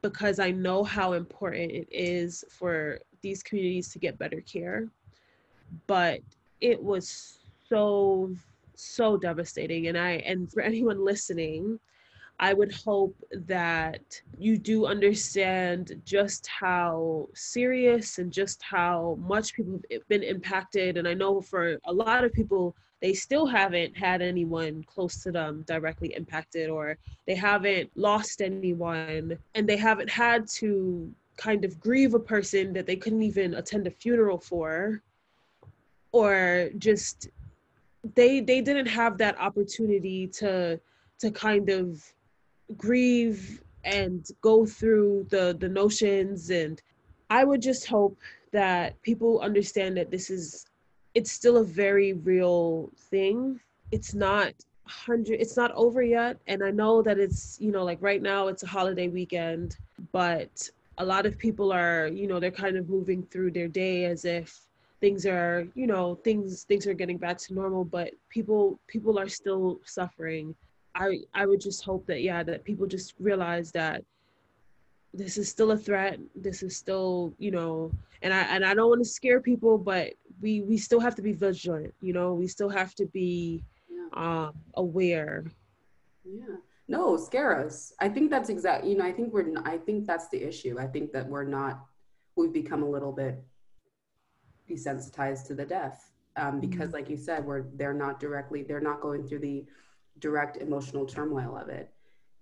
[0.01, 4.87] because I know how important it is for these communities to get better care.
[5.87, 6.21] But
[6.61, 7.39] it was
[7.69, 8.33] so
[8.79, 11.79] so devastating and I and for anyone listening,
[12.39, 19.81] I would hope that you do understand just how serious and just how much people
[19.91, 20.97] have been impacted.
[20.97, 25.31] And I know for a lot of people, they still haven't had anyone close to
[25.31, 31.79] them directly impacted, or they haven't lost anyone, and they haven't had to kind of
[31.79, 35.01] grieve a person that they couldn't even attend a funeral for,
[36.11, 37.29] or just
[38.15, 40.79] they they didn't have that opportunity to
[41.19, 42.03] to kind of
[42.75, 46.49] grieve and go through the the notions.
[46.49, 46.81] And
[47.29, 48.17] i would just hope
[48.51, 50.65] that people understand that this is
[51.17, 53.59] it's still a very real thing
[53.91, 54.53] it's not
[54.83, 58.47] 100 it's not over yet and i know that it's you know like right now
[58.49, 59.77] it's a holiday weekend
[60.11, 64.05] but a lot of people are you know they're kind of moving through their day
[64.05, 64.47] as if
[65.01, 69.31] things are you know things things are getting back to normal but people people are
[69.39, 70.53] still suffering
[70.93, 74.03] I I would just hope that yeah that people just realize that
[75.17, 76.19] this is still a threat.
[76.35, 77.91] This is still you know,
[78.21, 81.21] and I and I don't want to scare people, but we we still have to
[81.21, 81.93] be vigilant.
[82.01, 84.07] You know, we still have to be yeah.
[84.13, 85.45] um, aware.
[86.25, 86.57] Yeah.
[86.89, 87.93] No, scare us.
[87.99, 88.91] I think that's exactly.
[88.91, 89.53] You know, I think we're.
[89.65, 90.77] I think that's the issue.
[90.79, 91.85] I think that we're not.
[92.35, 93.43] We've become a little bit
[94.69, 96.93] desensitized to the death um, because, mm-hmm.
[96.93, 98.63] like you said, we're they're not directly.
[98.63, 99.65] They're not going through the
[100.19, 101.91] direct emotional turmoil of it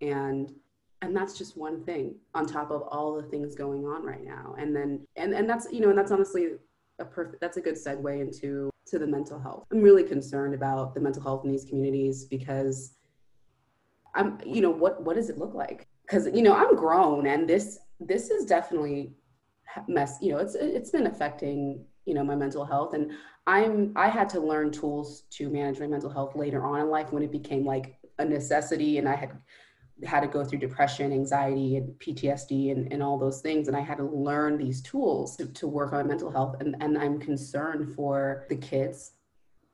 [0.02, 0.54] and
[1.02, 4.56] and that's just one thing on top of all the things going on right now
[4.58, 6.50] and then and and that's you know and that's honestly
[7.00, 9.66] a perfect that's a good segue into to the mental health.
[9.72, 12.96] I'm really concerned about the mental health in these communities because
[14.16, 15.88] i'm you know what what does it look like?
[16.06, 19.14] Because you know i'm grown and this this is definitely
[19.88, 22.94] mess you know it's it's been affecting you know my mental health.
[22.94, 23.12] And
[23.48, 27.12] i'm i had to learn tools to manage my mental health later on in life
[27.12, 29.32] when it became like a necessity and i had
[30.04, 33.68] had to go through depression anxiety and ptsd and, and all those things.
[33.68, 36.58] And i had to learn these tools to, to work on mental health.
[36.60, 39.14] And, and i'm concerned for the kids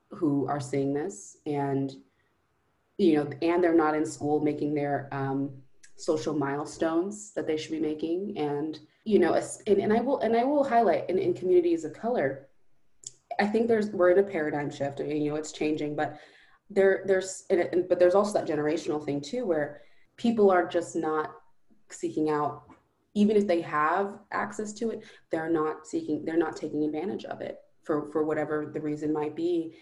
[0.10, 1.96] who are seeing this and
[2.98, 5.50] you know and they're not in school making their um,
[5.96, 8.38] social milestones that they should be making.
[8.38, 11.94] And you know and, and i will and i will highlight in, in communities of
[11.94, 12.48] color
[13.40, 15.00] i think there's we're in a paradigm shift.
[15.00, 16.20] You know it's changing but
[16.70, 19.82] there there's and, but there's also that generational thing too where
[20.22, 21.32] people are just not
[21.90, 22.64] seeking out
[23.14, 27.42] even if they have access to it they're not seeking they're not taking advantage of
[27.42, 29.76] it for for whatever the reason might be.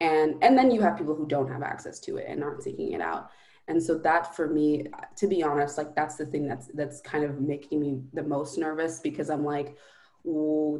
[0.00, 2.92] And and then you have people who don't have access to it and aren't seeking
[2.92, 3.30] it out.
[3.68, 4.86] And so that for me
[5.16, 8.58] to be honest like that's the thing that's that's kind of making me the most
[8.58, 9.76] nervous because i'm like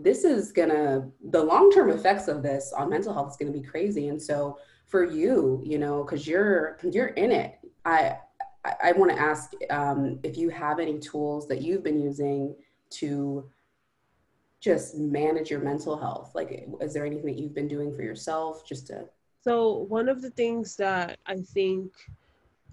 [0.02, 4.08] this is gonna the long-term effects of this on mental health is gonna be crazy.
[4.08, 8.16] And so for you you know because you're you're in it i
[8.66, 12.54] i, I want to ask um, if you have any tools that you've been using
[12.90, 13.48] to
[14.60, 18.66] just manage your mental health like is there anything that you've been doing for yourself
[18.66, 19.04] just to
[19.42, 21.92] so one of the things that i think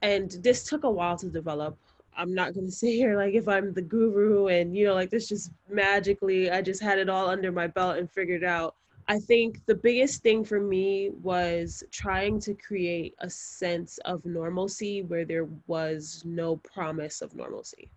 [0.02, 1.78] and this took a while to develop
[2.18, 5.10] i'm not going to say here like if i'm the guru and you know like
[5.10, 8.76] this just magically i just had it all under my belt and figured out
[9.08, 15.02] i think the biggest thing for me was trying to create a sense of normalcy
[15.04, 17.90] where there was no promise of normalcy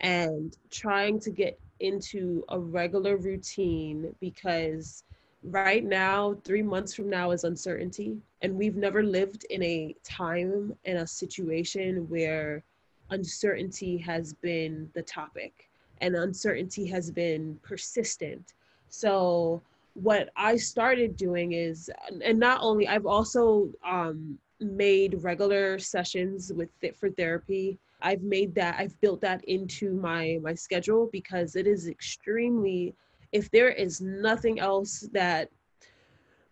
[0.00, 5.04] and trying to get into a regular routine because
[5.42, 8.16] right now, three months from now is uncertainty.
[8.42, 12.62] And we've never lived in a time in a situation where
[13.10, 15.68] uncertainty has been the topic
[16.00, 18.54] and uncertainty has been persistent.
[18.88, 19.62] So,
[19.96, 21.90] what I started doing is,
[22.22, 27.78] and not only, I've also um, made regular sessions with Fit for Therapy.
[28.02, 32.94] I've made that, I've built that into my my schedule because it is extremely
[33.32, 35.50] if there is nothing else that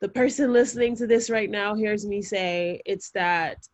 [0.01, 3.69] the person listening to this right now hears me say, it's that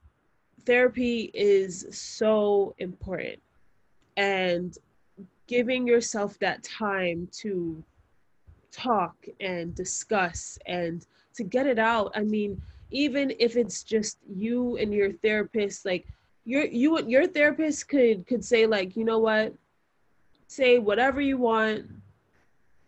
[0.67, 3.41] therapy is so important.
[4.17, 4.77] And
[5.47, 7.83] giving yourself that time to
[8.73, 12.13] talk and discuss and to get it out.
[12.15, 12.61] I mean,
[12.91, 16.07] even if it's just you and your therapist, like
[16.45, 19.55] your you your therapist could could say like, you know what?
[20.49, 21.87] Say whatever you want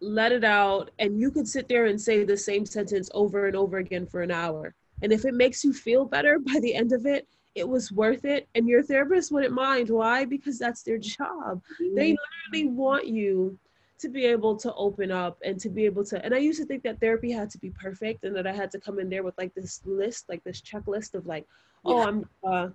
[0.02, 3.56] let it out, and you could sit there and say the same sentence over and
[3.56, 4.74] over again for an hour.
[5.00, 8.24] And if it makes you feel better by the end of it, it was worth
[8.24, 8.48] it.
[8.54, 9.90] And your therapist wouldn't mind.
[9.90, 10.24] Why?
[10.24, 11.62] Because that's their job.
[11.80, 11.94] Mm-hmm.
[11.94, 12.16] They
[12.52, 13.58] literally want you
[14.02, 16.24] to be able to open up and to be able to.
[16.24, 18.70] And I used to think that therapy had to be perfect and that I had
[18.72, 21.46] to come in there with like this list, like this checklist of like,
[21.84, 22.68] oh, I'm, uh,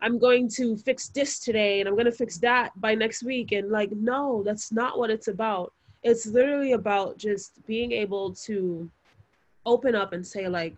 [0.00, 3.52] I'm going to fix this today and I'm going to fix that by next week.
[3.52, 5.72] And like, no, that's not what it's about.
[6.02, 8.90] It's literally about just being able to
[9.64, 10.74] open up and say, like,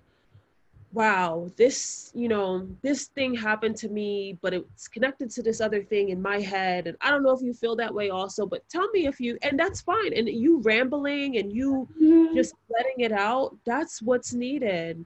[0.93, 5.83] wow, this, you know, this thing happened to me, but it's connected to this other
[5.83, 6.87] thing in my head.
[6.87, 9.39] And I don't know if you feel that way also, but tell me if you,
[9.43, 10.13] and that's fine.
[10.15, 12.35] And you rambling and you mm-hmm.
[12.35, 15.05] just letting it out, that's what's needed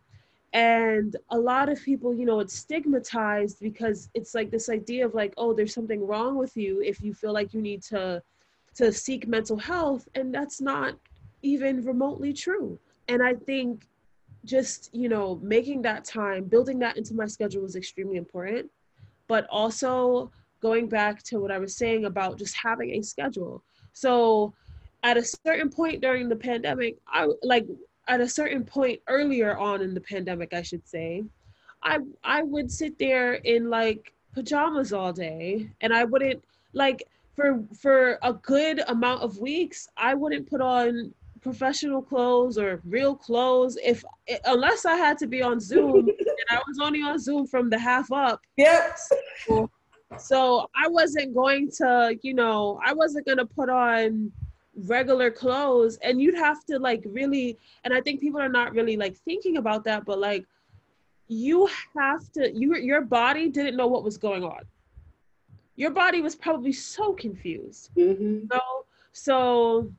[0.52, 5.14] and a lot of people you know it's stigmatized because it's like this idea of
[5.14, 8.22] like oh there's something wrong with you if you feel like you need to
[8.74, 10.94] to seek mental health and that's not
[11.42, 12.78] even remotely true
[13.08, 13.86] and i think
[14.44, 18.70] just you know making that time building that into my schedule was extremely important.
[19.28, 20.30] But also
[20.60, 23.62] going back to what i was saying about just having a schedule.
[23.92, 24.54] So
[25.02, 27.66] at a certain point during the pandemic i like
[28.08, 31.24] at a certain point earlier on in the pandemic, I should say,
[31.82, 37.62] I I would sit there in like pajamas all day, and I wouldn't like for
[37.80, 43.76] for a good amount of weeks, I wouldn't put on professional clothes or real clothes
[43.84, 44.04] if
[44.44, 47.78] unless I had to be on Zoom and I was only on Zoom from the
[47.78, 48.40] half up.
[48.56, 48.98] Yep.
[50.18, 54.30] So I wasn't going to, you know, I wasn't going to put on
[54.74, 58.96] regular clothes and you'd have to like really and i think people are not really
[58.96, 60.46] like thinking about that but like
[61.28, 64.62] you have to you your body didn't know what was going on
[65.76, 68.46] your body was probably so confused mm-hmm.
[68.50, 68.60] so
[69.12, 69.92] so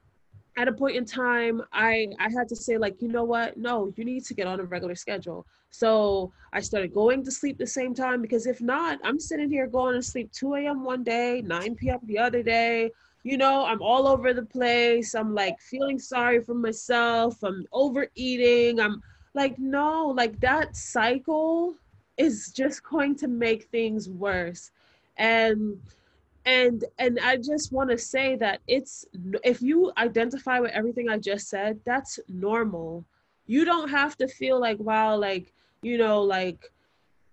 [0.58, 3.92] at a point in time i i had to say like you know what no
[3.96, 7.68] you need to get on a regular schedule so i started going to sleep the
[7.68, 11.42] same time because if not i'm sitting here going to sleep 2 a.m one day
[11.42, 12.92] 9 p.m the other day
[13.24, 15.16] you know, I'm all over the place.
[15.16, 17.42] I'm like feeling sorry for myself.
[17.42, 18.80] I'm overeating.
[18.80, 19.02] I'm
[19.34, 21.76] like, no, like that cycle
[22.18, 24.72] is just going to make things worse.
[25.18, 25.80] And
[26.46, 29.06] and and I just want to say that it's
[29.44, 33.06] if you identify with everything I just said, that's normal.
[33.46, 36.72] You don't have to feel like wow, like you know, like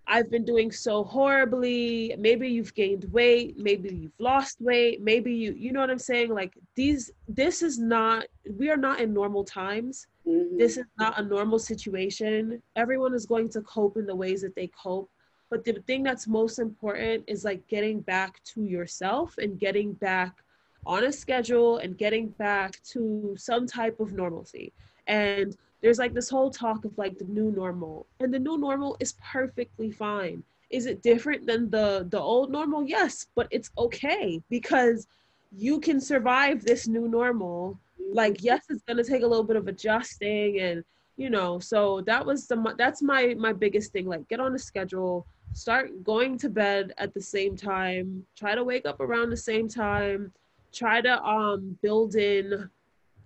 [0.07, 2.15] I've been doing so horribly.
[2.19, 6.33] Maybe you've gained weight, maybe you've lost weight, maybe you you know what I'm saying?
[6.33, 8.27] Like these this is not
[8.59, 10.07] we are not in normal times.
[10.27, 10.59] Mm-hmm.
[10.59, 12.63] This is not a normal situation.
[12.77, 15.11] Everyone is going to cope in the ways that they cope.
[15.51, 20.45] But the thing that's most important is like getting back to yourself and getting back
[20.87, 24.73] on a schedule and getting back to some type of normalcy.
[25.07, 28.07] And there's like this whole talk of like the new normal.
[28.21, 30.43] And the new normal is perfectly fine.
[30.71, 32.85] Is it different than the the old normal?
[32.87, 35.09] Yes but it's okay because
[35.57, 37.79] you can survive this new normal.
[38.13, 40.85] Like yes it's going to take a little bit of adjusting and
[41.17, 44.07] you know so that was the that's my my biggest thing.
[44.07, 48.65] Like get on a schedule start going to bed at the same time try to
[48.65, 50.33] wake up around the same time
[50.73, 52.71] try to um build in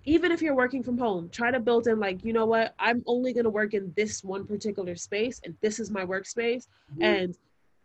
[0.07, 3.03] even if you're working from home, try to build in like, you know what, I'm
[3.07, 6.67] only going to work in this one particular space and this is my workspace.
[6.93, 7.03] Mm-hmm.
[7.03, 7.39] And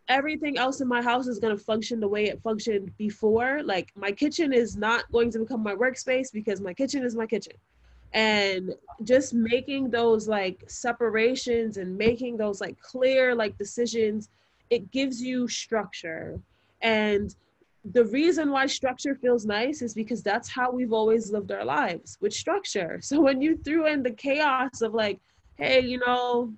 [0.08, 3.62] everything else in my house is going to function the way it functioned before.
[3.62, 7.26] Like my kitchen is not going to become my workspace because my kitchen is my
[7.26, 7.54] kitchen.
[8.12, 14.28] And just making those like separations and making those like clear like decisions,
[14.68, 16.40] it gives you structure.
[16.82, 17.34] And
[17.92, 22.18] the reason why structure feels nice is because that's how we've always lived our lives
[22.20, 23.00] with structure.
[23.02, 25.18] So when you threw in the chaos of like,
[25.56, 26.52] hey, you know,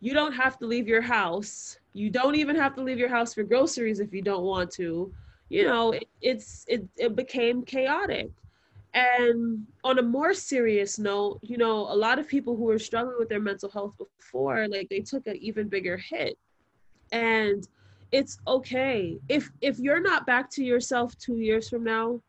[0.00, 1.78] you don't have to leave your house.
[1.94, 5.12] You don't even have to leave your house for groceries if you don't want to.
[5.48, 8.30] You know, it, it's it it became chaotic.
[8.94, 13.16] And on a more serious note, you know, a lot of people who were struggling
[13.18, 16.36] with their mental health before, like they took an even bigger hit.
[17.10, 17.66] And
[18.12, 22.20] it's okay if if you're not back to yourself two years from now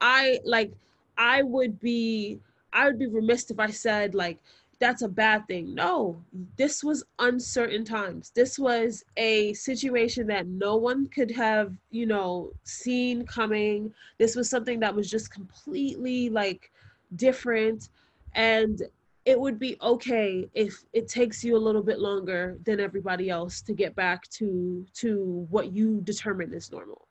[0.00, 0.72] i like
[1.16, 2.38] i would be
[2.72, 4.38] i would be remiss if i said like
[4.78, 5.74] that's a bad thing.
[5.74, 6.22] No
[6.56, 8.30] this was uncertain times.
[8.34, 13.92] This was a situation that no one could have you know seen coming.
[14.18, 16.70] This was something that was just completely like
[17.16, 17.88] different.
[18.34, 18.82] And
[19.24, 23.62] it would be okay if it takes you a little bit longer than everybody else
[23.62, 27.06] to get back to to what you determine is normal.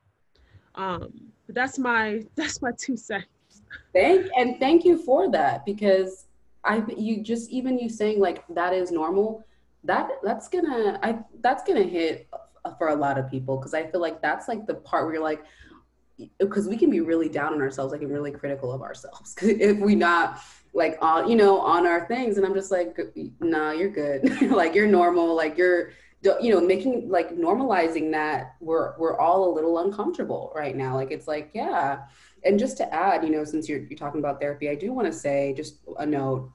[0.75, 1.11] Um
[1.45, 3.27] but that's my that's my two cents.
[3.93, 6.25] Thank and thank you for that because
[6.63, 9.43] i you just even you saying like that is normal
[9.83, 12.27] that that's gonna i that's gonna hit
[12.77, 15.23] for a lot of people because i feel like that's like the part where you're
[15.23, 15.43] like
[16.39, 19.77] because we can be really down on ourselves like and really critical of ourselves if
[19.79, 20.39] we not
[20.73, 22.97] like on you know on our things and i'm just like
[23.39, 24.23] nah you're good.
[24.53, 25.91] Like you're normal like you're
[26.41, 30.95] you know making like normalizing that we're we're all a little uncomfortable right now.
[30.95, 31.99] Like it's like yeah.
[32.45, 35.07] And just to add you know since you're, you're talking about therapy i do want
[35.07, 36.51] to say just a note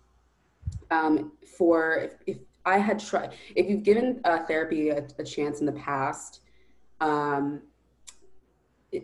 [0.90, 5.60] um, for if, if i had tried if you've given uh, therapy a, a, chance
[5.60, 6.40] in the past
[7.00, 7.62] um,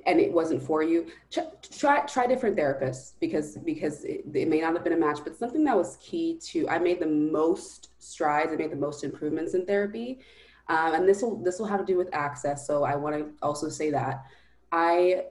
[0.06, 4.72] and it wasn't for you try try different therapists because because it, it, may not
[4.74, 8.52] have been a match but something that was key to i made the most strides
[8.52, 10.20] i made the most improvements in therapy
[10.68, 12.66] um, and this will this will have to do with access.
[12.66, 14.24] So I want to also say that
[14.72, 15.26] I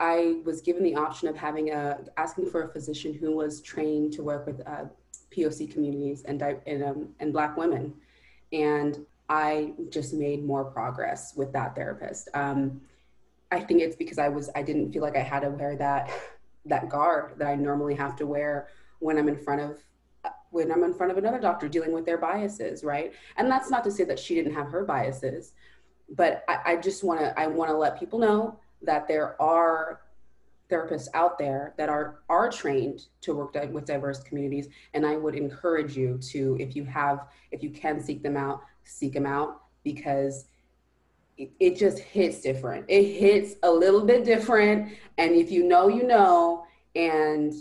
[0.00, 4.12] I was given the option of having a asking for a physician who was trained
[4.14, 4.84] to work with uh,
[5.30, 7.94] POC communities and and, um, and Black women,
[8.52, 12.28] and I just made more progress with that therapist.
[12.34, 12.80] Um,
[13.50, 16.10] I think it's because I was I didn't feel like I had to wear that
[16.66, 18.68] that guard that I normally have to wear
[18.98, 19.82] when I'm in front of
[20.54, 23.12] when I'm in front of another doctor dealing with their biases, right?
[23.36, 25.52] And that's not to say that she didn't have her biases,
[26.08, 30.02] but I, I just want to I want to let people know that there are
[30.70, 35.34] therapists out there that are are trained to work with diverse communities, and I would
[35.34, 39.62] encourage you to, if you have, if you can seek them out, seek them out
[39.82, 40.46] because
[41.36, 42.84] it, it just hits different.
[42.86, 47.52] It hits a little bit different, and if you know, you know, and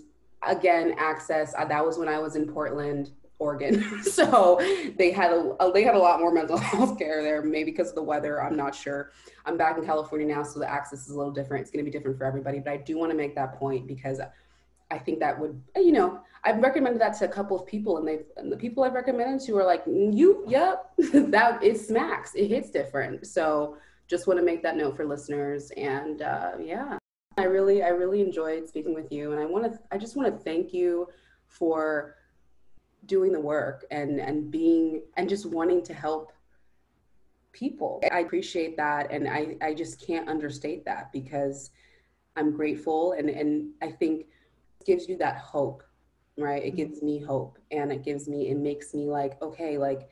[0.47, 3.83] again access uh, that was when i was in portland oregon.
[4.03, 4.57] So
[4.97, 7.95] they had a, they had a lot more mental health care there maybe because of
[7.95, 9.11] the weather i'm not sure.
[9.45, 11.63] I'm back in california now so the access is a little different.
[11.63, 13.87] It's going to be different for everybody but i do want to make that point
[13.87, 14.21] because
[14.91, 18.07] i think that would you know i've recommended that to a couple of people and
[18.07, 22.35] they and the people i've recommended to are like mm, you yep that it smacks.
[22.35, 23.25] It hits different.
[23.25, 23.77] So
[24.07, 26.97] just want to make that note for listeners and uh, yeah
[27.37, 30.31] I really, I really enjoyed speaking with you, and I want to, I just want
[30.31, 31.07] to thank you
[31.47, 32.15] for
[33.05, 36.31] doing the work and and being and just wanting to help
[37.51, 38.01] people.
[38.11, 41.71] I appreciate that, and I, I just can't understate that because
[42.35, 44.27] I'm grateful, and and I think
[44.79, 45.83] it gives you that hope,
[46.37, 46.63] right?
[46.63, 50.09] It gives me hope, and it gives me, it makes me like, okay, like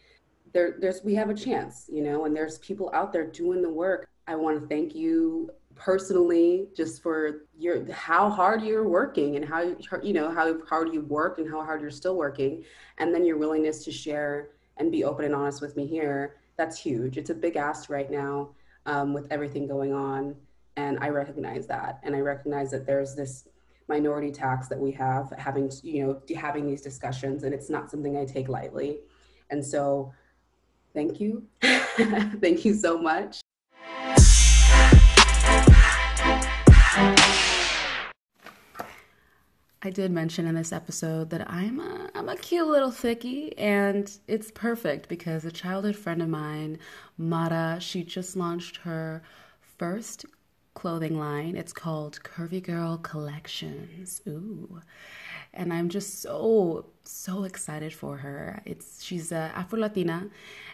[0.54, 3.70] there, there's we have a chance, you know, and there's people out there doing the
[3.72, 4.10] work.
[4.28, 9.76] I want to thank you personally just for your how hard you're working and how
[10.02, 12.64] you know how hard you work and how hard you're still working
[12.98, 16.80] and then your willingness to share and be open and honest with me here that's
[16.80, 17.18] huge.
[17.18, 18.50] It's a big ask right now
[18.86, 20.36] um, with everything going on
[20.78, 23.48] and i recognize that and i recognize that there's this
[23.90, 28.16] minority tax that we have having you know having these discussions and it's not something
[28.18, 29.00] i take lightly.
[29.50, 30.14] And so
[30.94, 31.46] thank you.
[31.62, 33.42] Thank you so much
[39.84, 44.12] I did mention in this episode that I'm a, I'm a cute little thickie, and
[44.28, 46.78] it's perfect because a childhood friend of mine,
[47.18, 49.24] Mara, she just launched her
[49.80, 50.26] first
[50.76, 51.56] clothing line.
[51.56, 54.22] It's called Curvy Girl Collections.
[54.28, 54.82] Ooh
[55.54, 58.62] and I'm just so so excited for her.
[58.66, 60.30] It's she's a Afro Latina,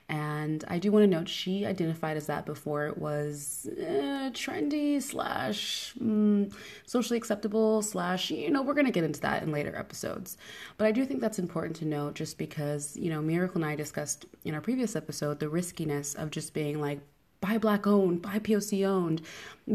[0.09, 5.01] and I do want to note she identified as that before it was uh, trendy
[5.01, 6.53] slash mm,
[6.85, 10.37] socially acceptable slash you know we're gonna get into that in later episodes,
[10.77, 13.75] but I do think that's important to note just because you know Miracle and I
[13.75, 16.99] discussed in our previous episode the riskiness of just being like
[17.39, 19.21] buy black owned, buy POC owned,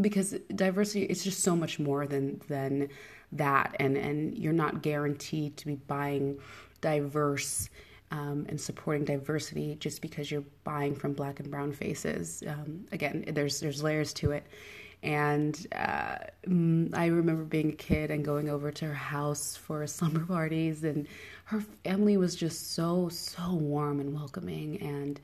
[0.01, 2.89] because diversity is just so much more than than
[3.37, 6.37] that and and you're not guaranteed to be buying
[6.81, 7.69] diverse
[8.11, 13.23] um, and supporting diversity just because you're buying from black and brown faces um, again
[13.27, 14.45] there's there's layers to it
[15.03, 16.15] and uh,
[16.47, 20.83] mm, I remember being a kid and going over to her house for slumber parties,
[20.83, 21.07] and
[21.45, 24.81] her family was just so, so warm and welcoming.
[24.81, 25.19] And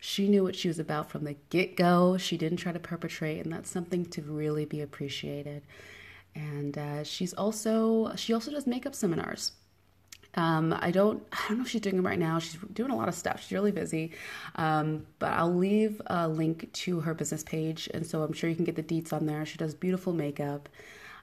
[0.00, 2.16] she knew what she was about from the get go.
[2.16, 5.62] She didn't try to perpetrate, and that's something to really be appreciated
[6.34, 9.52] and uh, she's also she also does makeup seminars.
[10.34, 12.38] Um, I don't I don't know if she's doing them right now.
[12.38, 13.42] She's doing a lot of stuff.
[13.42, 14.12] She's really busy,
[14.56, 18.56] um, but I'll leave a link to her business page, and so I'm sure you
[18.56, 19.44] can get the deets on there.
[19.44, 20.68] She does beautiful makeup.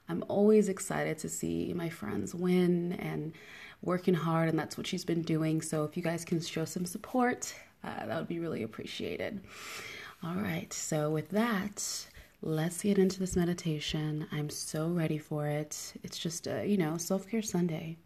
[0.08, 3.34] I'm always excited to see my friends win and
[3.82, 5.62] working hard, and that's what she's been doing.
[5.62, 7.54] So if you guys can show some support,
[7.84, 9.42] uh, that would be really appreciated.
[10.24, 12.08] All right, so with that,
[12.42, 14.28] let's get into this meditation.
[14.32, 15.94] I'm so ready for it.
[16.04, 17.98] It's just, a, you know, self care Sunday.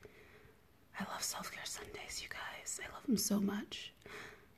[1.00, 2.80] I love self care Sundays, you guys.
[2.84, 3.94] I love them so much.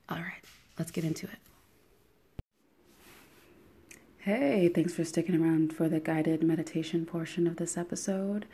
[0.09, 0.43] All right,
[0.77, 1.39] let's get into it.
[4.19, 8.45] Hey, thanks for sticking around for the guided meditation portion of this episode.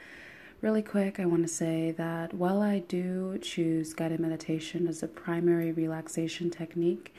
[0.60, 5.08] Really quick, I want to say that while I do choose guided meditation as a
[5.08, 7.14] primary relaxation technique,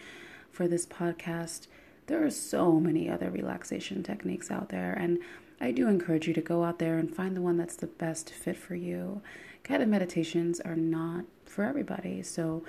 [0.53, 1.67] for this podcast,
[2.07, 4.93] there are so many other relaxation techniques out there.
[4.93, 5.19] And
[5.61, 8.31] I do encourage you to go out there and find the one that's the best
[8.31, 9.23] fit for you.
[9.63, 12.23] Guided meditations are not for everybody.
[12.23, 12.65] So,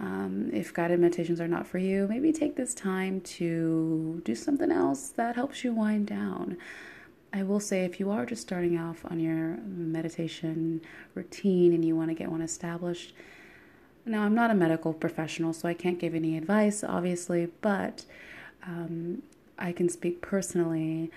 [0.00, 4.72] um, if guided meditations are not for you, maybe take this time to do something
[4.72, 6.56] else that helps you wind down.
[7.32, 10.80] I will say, if you are just starting off on your meditation
[11.14, 13.14] routine and you want to get one established,
[14.06, 18.04] now I'm not a medical professional, so I can't give any advice, obviously, but
[18.66, 19.22] um,
[19.58, 21.10] I can speak personally,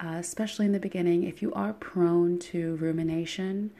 [0.00, 1.24] uh, especially in the beginning.
[1.24, 3.70] If you are prone to rumination,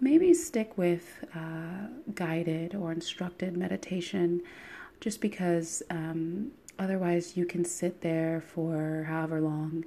[0.00, 4.42] maybe stick with uh, guided or instructed meditation
[5.00, 9.84] just because um, otherwise you can sit there for however long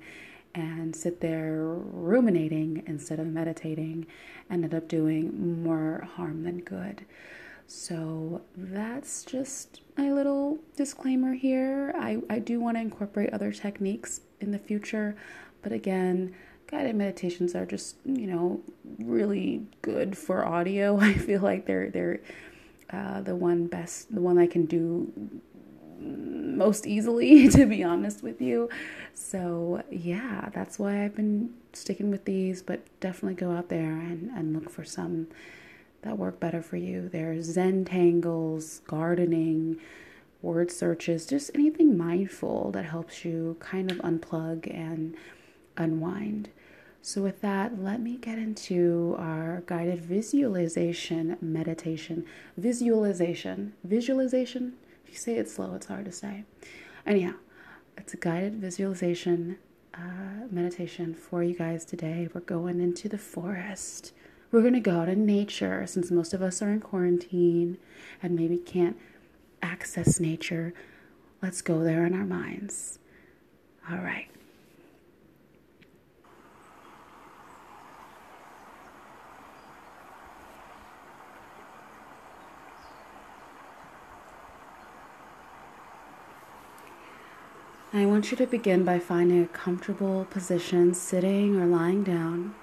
[0.53, 4.05] and sit there ruminating instead of meditating
[4.49, 7.05] and end up doing more harm than good.
[7.67, 11.93] So that's just my little disclaimer here.
[11.97, 15.15] I, I do want to incorporate other techniques in the future,
[15.61, 16.35] but again,
[16.67, 18.61] guided meditations are just, you know,
[18.99, 20.97] really good for audio.
[21.01, 22.19] I feel like they're they're
[22.91, 25.11] uh, the one best, the one I can do
[25.99, 28.69] most easily, to be honest with you.
[29.13, 32.61] So yeah, that's why I've been sticking with these.
[32.61, 35.27] But definitely go out there and and look for some
[36.05, 37.09] that work better for you.
[37.09, 39.77] There's Zentangles, gardening,
[40.41, 45.15] word searches, just anything mindful that helps you kind of unplug and
[45.75, 46.49] unwind.
[47.01, 52.25] So, with that, let me get into our guided visualization meditation.
[52.57, 54.73] Visualization, visualization.
[55.03, 56.45] If you say it slow, it's hard to say.
[57.05, 57.33] Anyhow,
[57.97, 59.57] it's a guided visualization
[59.93, 62.27] uh, meditation for you guys today.
[62.33, 64.13] We're going into the forest.
[64.55, 67.77] We're going to go in nature since most of us are in quarantine
[68.23, 68.97] and maybe can't
[69.61, 70.73] access nature.
[71.43, 72.99] Let's go there in our minds.
[73.91, 74.29] All right.
[87.91, 92.55] I want you to begin by finding a comfortable position, sitting or lying down.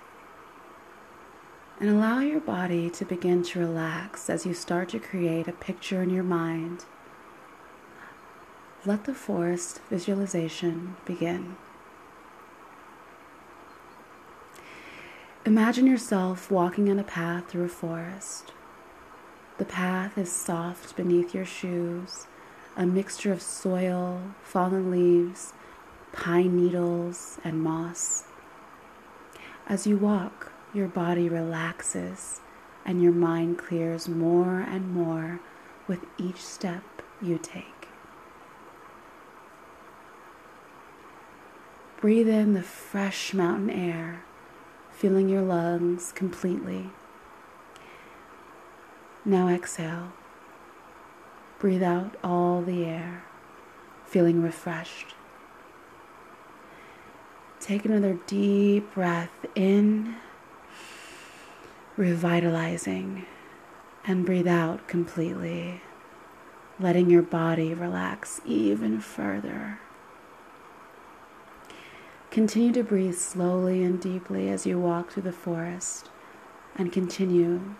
[1.82, 6.00] And allow your body to begin to relax as you start to create a picture
[6.00, 6.84] in your mind.
[8.86, 11.56] Let the forest visualization begin.
[15.44, 18.52] Imagine yourself walking on a path through a forest.
[19.58, 22.28] The path is soft beneath your shoes
[22.76, 25.52] a mixture of soil, fallen leaves,
[26.12, 28.22] pine needles, and moss.
[29.66, 32.40] As you walk, your body relaxes
[32.84, 35.40] and your mind clears more and more
[35.86, 36.82] with each step
[37.20, 37.88] you take.
[42.00, 44.24] Breathe in the fresh mountain air,
[44.90, 46.90] filling your lungs completely.
[49.24, 50.12] Now exhale.
[51.60, 53.22] Breathe out all the air,
[54.04, 55.14] feeling refreshed.
[57.60, 60.16] Take another deep breath in,
[61.96, 63.26] revitalizing,
[64.04, 65.82] and breathe out completely,
[66.80, 69.78] letting your body relax even further.
[72.30, 76.08] Continue to breathe slowly and deeply as you walk through the forest
[76.76, 77.74] and continue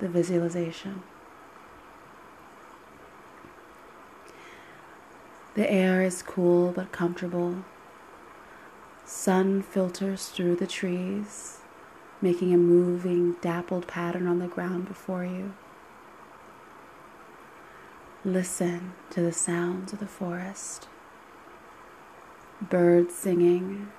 [0.00, 1.02] the visualization.
[5.54, 7.64] The air is cool but comfortable.
[9.04, 11.60] Sun filters through the trees,
[12.20, 15.54] making a moving, dappled pattern on the ground before you.
[18.24, 20.88] Listen to the sounds of the forest.
[22.60, 23.92] Birds singing,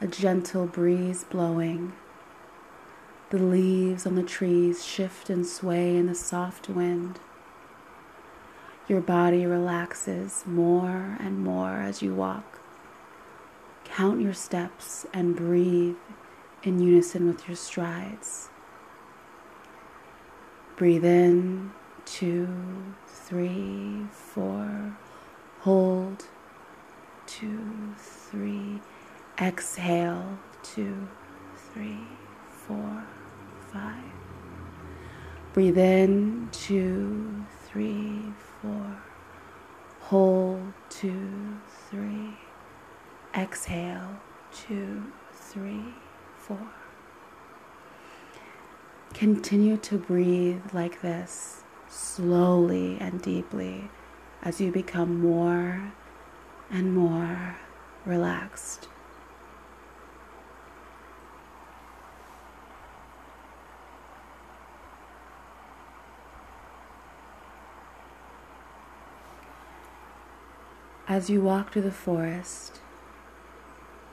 [0.00, 1.92] a gentle breeze blowing.
[3.30, 7.20] The leaves on the trees shift and sway in the soft wind.
[8.88, 12.61] Your body relaxes more and more as you walk.
[13.96, 15.96] Count your steps and breathe
[16.62, 18.48] in unison with your strides.
[20.76, 21.72] Breathe in,
[22.06, 22.48] two,
[23.06, 24.96] three, four.
[25.60, 26.24] Hold,
[27.26, 28.80] two, three.
[29.38, 31.06] Exhale, two,
[31.74, 32.00] three,
[32.48, 33.04] four,
[33.70, 34.04] five.
[35.52, 38.22] Breathe in, two, three,
[38.62, 39.02] four.
[40.00, 41.58] Hold, two,
[41.90, 42.38] three.
[43.34, 44.20] Exhale,
[44.52, 45.94] two, three,
[46.36, 46.58] four.
[49.14, 53.90] Continue to breathe like this slowly and deeply
[54.42, 55.92] as you become more
[56.70, 57.56] and more
[58.04, 58.88] relaxed.
[71.08, 72.80] As you walk through the forest,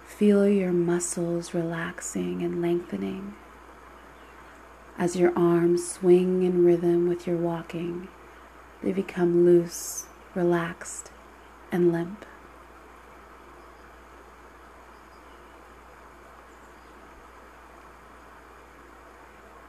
[0.09, 3.35] feel your muscles relaxing and lengthening.
[4.97, 8.09] As your arms swing in rhythm with your walking,
[8.83, 11.11] they become loose, relaxed,
[11.71, 12.25] and limp.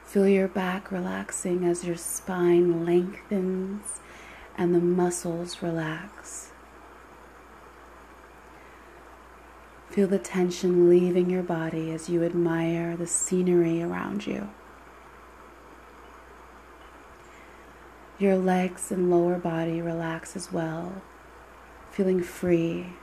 [0.03, 4.01] Feel your back relaxing as your spine lengthens
[4.57, 6.50] and the muscles relax.
[9.91, 14.49] Feel the tension leaving your body as you admire the scenery around you.
[18.17, 21.01] Your legs and lower body relax as well,
[21.89, 22.93] feeling free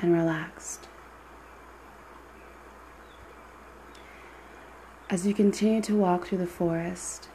[0.00, 0.88] and relaxed.
[5.08, 7.28] As you continue to walk through the forest,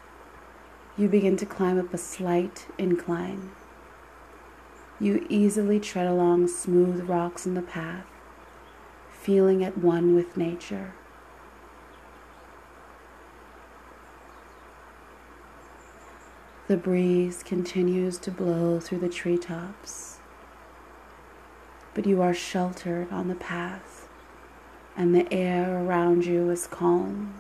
[0.98, 3.52] you begin to climb up a slight incline.
[5.02, 8.06] You easily tread along smooth rocks in the path,
[9.10, 10.94] feeling at one with nature.
[16.68, 20.18] The breeze continues to blow through the treetops,
[21.94, 24.10] but you are sheltered on the path,
[24.98, 27.36] and the air around you is calm.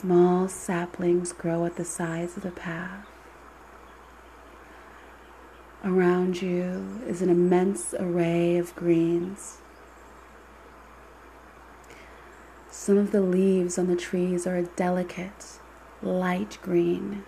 [0.00, 3.04] Small saplings grow at the sides of the path.
[5.82, 9.58] Around you is an immense array of greens.
[12.70, 15.58] Some of the leaves on the trees are a delicate,
[16.00, 17.24] light green.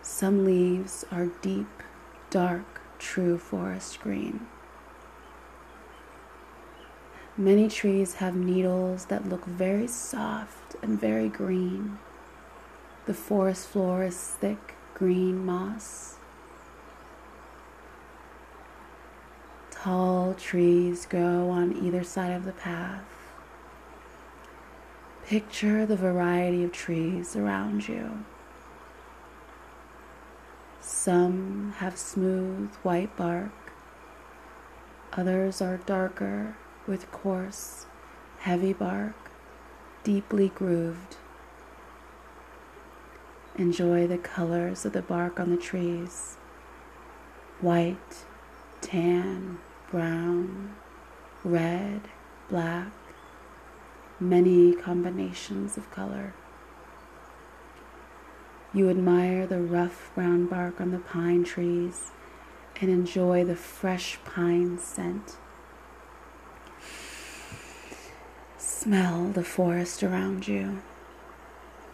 [0.00, 1.82] Some leaves are deep,
[2.30, 4.46] dark, true forest green.
[7.38, 11.98] Many trees have needles that look very soft and very green.
[13.04, 16.14] The forest floor is thick green moss.
[19.70, 23.04] Tall trees grow on either side of the path.
[25.26, 28.24] Picture the variety of trees around you.
[30.80, 33.52] Some have smooth white bark,
[35.12, 36.56] others are darker
[36.86, 37.86] with coarse,
[38.38, 39.30] heavy bark,
[40.04, 41.16] deeply grooved.
[43.56, 46.36] Enjoy the colors of the bark on the trees
[47.60, 48.24] white,
[48.82, 49.58] tan,
[49.90, 50.74] brown,
[51.42, 52.02] red,
[52.50, 52.92] black,
[54.20, 56.34] many combinations of color.
[58.74, 62.10] You admire the rough brown bark on the pine trees
[62.80, 65.38] and enjoy the fresh pine scent.
[68.68, 70.82] Smell the forest around you.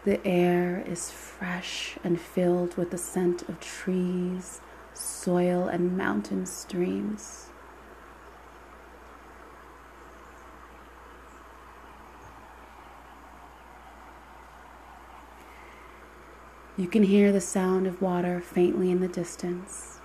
[0.07, 4.62] The air is fresh and filled with the scent of trees,
[4.95, 7.51] soil, and mountain streams.
[16.79, 20.01] You can hear the sound of water faintly in the distance,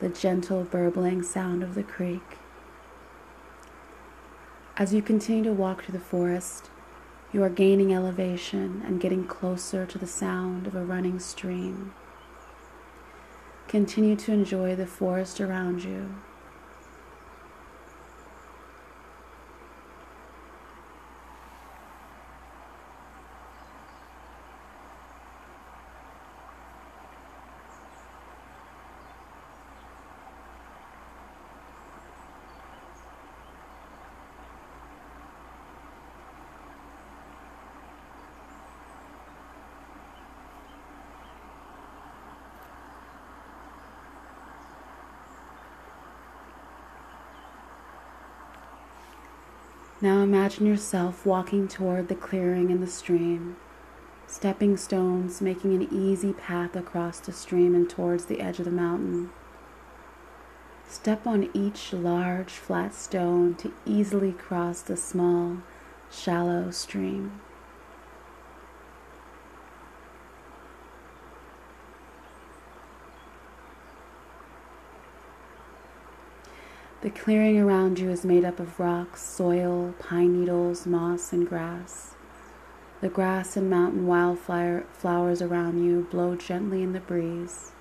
[0.00, 2.38] the gentle burbling sound of the creek.
[4.76, 6.68] As you continue to walk through the forest,
[7.32, 11.94] you are gaining elevation and getting closer to the sound of a running stream.
[13.68, 16.16] Continue to enjoy the forest around you
[50.04, 53.56] Now imagine yourself walking toward the clearing in the stream,
[54.26, 58.70] stepping stones making an easy path across the stream and towards the edge of the
[58.70, 59.30] mountain.
[60.86, 65.62] Step on each large flat stone to easily cross the small,
[66.12, 67.40] shallow stream.
[77.04, 82.14] The clearing around you is made up of rocks, soil, pine needles, moss, and grass.
[83.02, 87.72] The grass and mountain wildflower flowers around you blow gently in the breeze.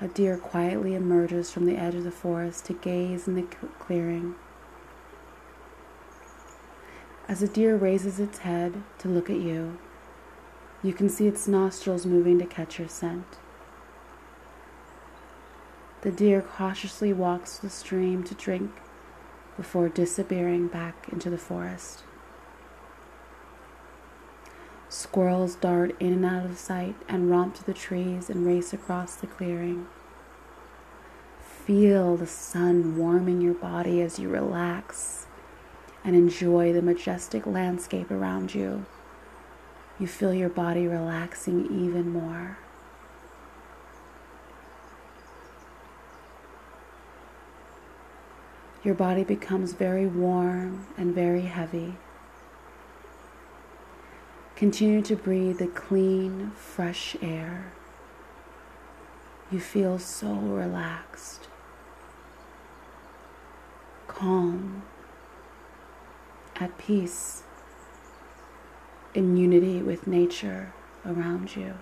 [0.00, 3.42] A deer quietly emerges from the edge of the forest to gaze in the
[3.80, 4.36] clearing.
[7.26, 9.80] As a deer raises its head to look at you,
[10.80, 13.38] you can see its nostrils moving to catch your scent.
[16.02, 18.70] The deer cautiously walks the stream to drink
[19.56, 22.04] before disappearing back into the forest.
[24.88, 29.16] Squirrels dart in and out of sight and romp through the trees and race across
[29.16, 29.86] the clearing.
[31.66, 35.26] Feel the sun warming your body as you relax
[36.04, 38.86] and enjoy the majestic landscape around you.
[39.98, 42.56] You feel your body relaxing even more.
[48.84, 51.94] Your body becomes very warm and very heavy.
[54.54, 57.72] Continue to breathe the clean, fresh air.
[59.50, 61.48] You feel so relaxed,
[64.06, 64.82] calm,
[66.56, 67.42] at peace,
[69.14, 70.72] in unity with nature
[71.06, 71.74] around you.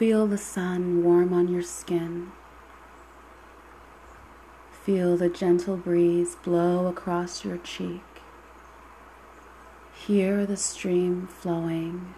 [0.00, 2.32] Feel the sun warm on your skin.
[4.72, 8.00] Feel the gentle breeze blow across your cheek.
[9.92, 12.14] Hear the stream flowing.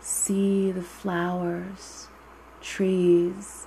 [0.00, 2.06] See the flowers,
[2.60, 3.66] trees,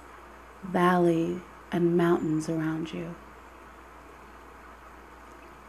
[0.63, 3.13] valley, and mountains around you.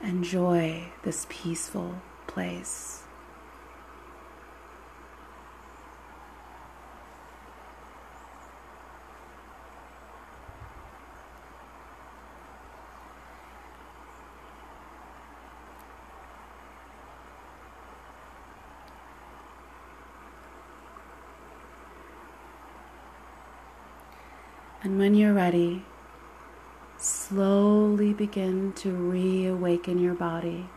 [0.00, 3.05] Enjoy this peaceful place.
[24.96, 25.84] And when you're ready,
[26.96, 30.70] slowly begin to reawaken your body.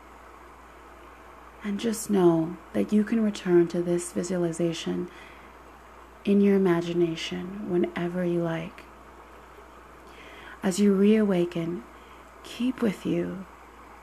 [1.64, 5.08] And just know that you can return to this visualization
[6.26, 8.84] in your imagination whenever you like.
[10.62, 11.86] As you reawaken,
[12.44, 13.46] keep with you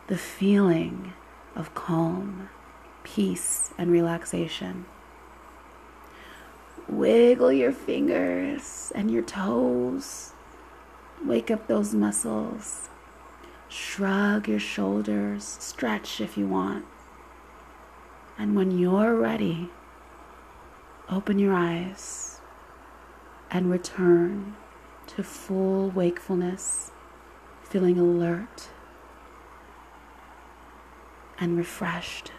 [0.06, 1.12] the feeling
[1.54, 2.48] of calm,
[3.04, 4.86] peace, and relaxation.
[6.88, 10.32] Wiggle your fingers and your toes.
[11.24, 12.88] Wake up those muscles.
[13.68, 15.44] Shrug your shoulders.
[15.44, 16.84] Stretch if you want.
[18.38, 19.70] And when you're ready,
[21.08, 22.40] open your eyes
[23.50, 24.54] and return
[25.08, 26.90] to full wakefulness,
[27.62, 28.68] feeling alert
[31.38, 32.32] and refreshed.